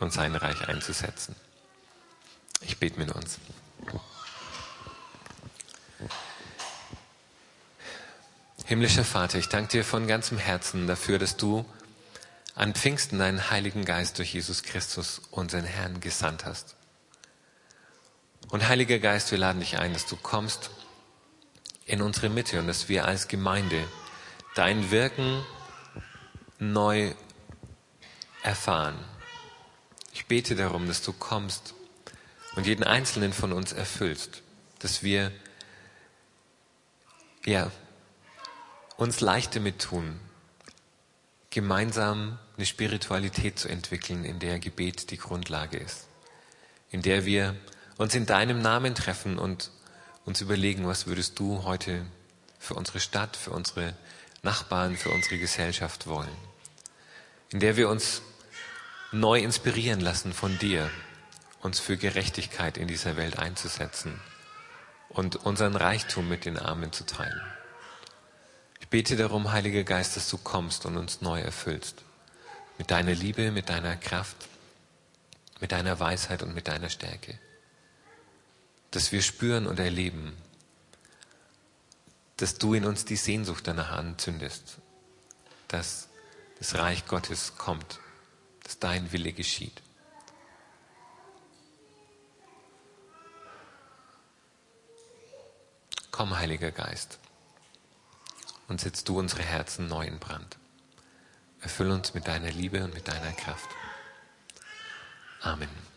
und 0.00 0.12
sein 0.12 0.34
Reich 0.34 0.66
einzusetzen. 0.66 1.36
Ich 2.62 2.78
bete 2.78 2.98
mit 2.98 3.12
uns. 3.14 3.38
Himmlischer 8.64 9.04
Vater, 9.04 9.38
ich 9.38 9.48
danke 9.50 9.70
dir 9.70 9.84
von 9.84 10.08
ganzem 10.08 10.38
Herzen 10.38 10.88
dafür, 10.88 11.20
dass 11.20 11.36
du 11.36 11.64
an 12.54 12.74
Pfingsten 12.74 13.18
deinen 13.18 13.50
Heiligen 13.50 13.84
Geist 13.84 14.18
durch 14.18 14.32
Jesus 14.32 14.62
Christus, 14.62 15.20
unseren 15.30 15.64
Herrn, 15.64 16.00
gesandt 16.00 16.44
hast. 16.44 16.76
Und 18.48 18.68
Heiliger 18.68 18.98
Geist, 18.98 19.30
wir 19.32 19.38
laden 19.38 19.60
dich 19.60 19.78
ein, 19.78 19.92
dass 19.92 20.06
du 20.06 20.16
kommst 20.16 20.70
in 21.86 22.00
unsere 22.00 22.28
Mitte 22.28 22.60
und 22.60 22.68
dass 22.68 22.88
wir 22.88 23.06
als 23.06 23.28
Gemeinde 23.28 23.84
dein 24.54 24.90
Wirken 24.90 25.44
neu 26.58 27.12
erfahren. 28.42 28.96
Ich 30.12 30.26
bete 30.26 30.54
darum, 30.54 30.86
dass 30.86 31.02
du 31.02 31.12
kommst 31.12 31.74
und 32.54 32.66
jeden 32.66 32.84
einzelnen 32.84 33.32
von 33.32 33.52
uns 33.52 33.72
erfüllst, 33.72 34.42
dass 34.78 35.02
wir 35.02 35.32
ja 37.44 37.70
uns 38.96 39.20
leicht 39.20 39.56
damit 39.56 39.80
tun, 39.82 40.20
gemeinsam 41.50 42.38
eine 42.56 42.66
Spiritualität 42.66 43.58
zu 43.58 43.68
entwickeln, 43.68 44.24
in 44.24 44.38
der 44.38 44.58
Gebet 44.58 45.10
die 45.10 45.18
Grundlage 45.18 45.78
ist, 45.78 46.06
in 46.90 47.02
der 47.02 47.24
wir 47.24 47.56
uns 47.96 48.14
in 48.14 48.26
deinem 48.26 48.60
Namen 48.62 48.94
treffen 48.94 49.38
und 49.38 49.70
uns 50.24 50.40
überlegen, 50.40 50.86
was 50.86 51.06
würdest 51.06 51.38
du 51.38 51.64
heute 51.64 52.04
für 52.58 52.74
unsere 52.74 53.00
Stadt, 53.00 53.36
für 53.36 53.50
unsere 53.50 53.94
Nachbarn, 54.42 54.96
für 54.96 55.10
unsere 55.10 55.38
Gesellschaft 55.38 56.06
wollen, 56.06 56.36
in 57.50 57.60
der 57.60 57.76
wir 57.76 57.88
uns 57.88 58.22
neu 59.12 59.38
inspirieren 59.40 60.00
lassen 60.00 60.32
von 60.32 60.58
dir, 60.58 60.90
uns 61.60 61.80
für 61.80 61.96
Gerechtigkeit 61.96 62.76
in 62.76 62.88
dieser 62.88 63.16
Welt 63.16 63.38
einzusetzen 63.38 64.20
und 65.08 65.36
unseren 65.36 65.76
Reichtum 65.76 66.28
mit 66.28 66.44
den 66.44 66.58
Armen 66.58 66.92
zu 66.92 67.06
teilen. 67.06 67.40
Ich 68.80 68.88
bete 68.88 69.16
darum, 69.16 69.52
Heiliger 69.52 69.84
Geist, 69.84 70.16
dass 70.16 70.28
du 70.28 70.36
kommst 70.36 70.84
und 70.84 70.96
uns 70.96 71.20
neu 71.20 71.40
erfüllst. 71.40 72.02
Mit 72.78 72.90
deiner 72.90 73.14
Liebe, 73.14 73.50
mit 73.50 73.68
deiner 73.68 73.96
Kraft, 73.96 74.48
mit 75.60 75.72
deiner 75.72 75.98
Weisheit 76.00 76.42
und 76.42 76.54
mit 76.54 76.68
deiner 76.68 76.90
Stärke. 76.90 77.38
Dass 78.90 79.12
wir 79.12 79.22
spüren 79.22 79.66
und 79.66 79.78
erleben, 79.78 80.36
dass 82.36 82.58
du 82.58 82.74
in 82.74 82.84
uns 82.84 83.04
die 83.04 83.16
Sehnsucht 83.16 83.66
danach 83.66 83.90
anzündest, 83.90 84.78
dass 85.68 86.08
das 86.58 86.74
Reich 86.74 87.06
Gottes 87.06 87.56
kommt, 87.56 88.00
dass 88.64 88.78
dein 88.78 89.12
Wille 89.12 89.32
geschieht. 89.32 89.82
Komm, 96.10 96.36
Heiliger 96.36 96.70
Geist 96.70 97.18
und 98.68 98.80
setzt 98.80 99.08
du 99.08 99.18
unsere 99.18 99.42
Herzen 99.42 99.88
neu 99.88 100.06
in 100.06 100.18
Brand. 100.18 100.56
Erfüll 101.64 101.90
uns 101.90 102.12
mit 102.12 102.28
deiner 102.28 102.50
Liebe 102.50 102.84
und 102.84 102.92
mit 102.92 103.08
deiner 103.08 103.32
Kraft. 103.32 103.70
Amen. 105.40 105.93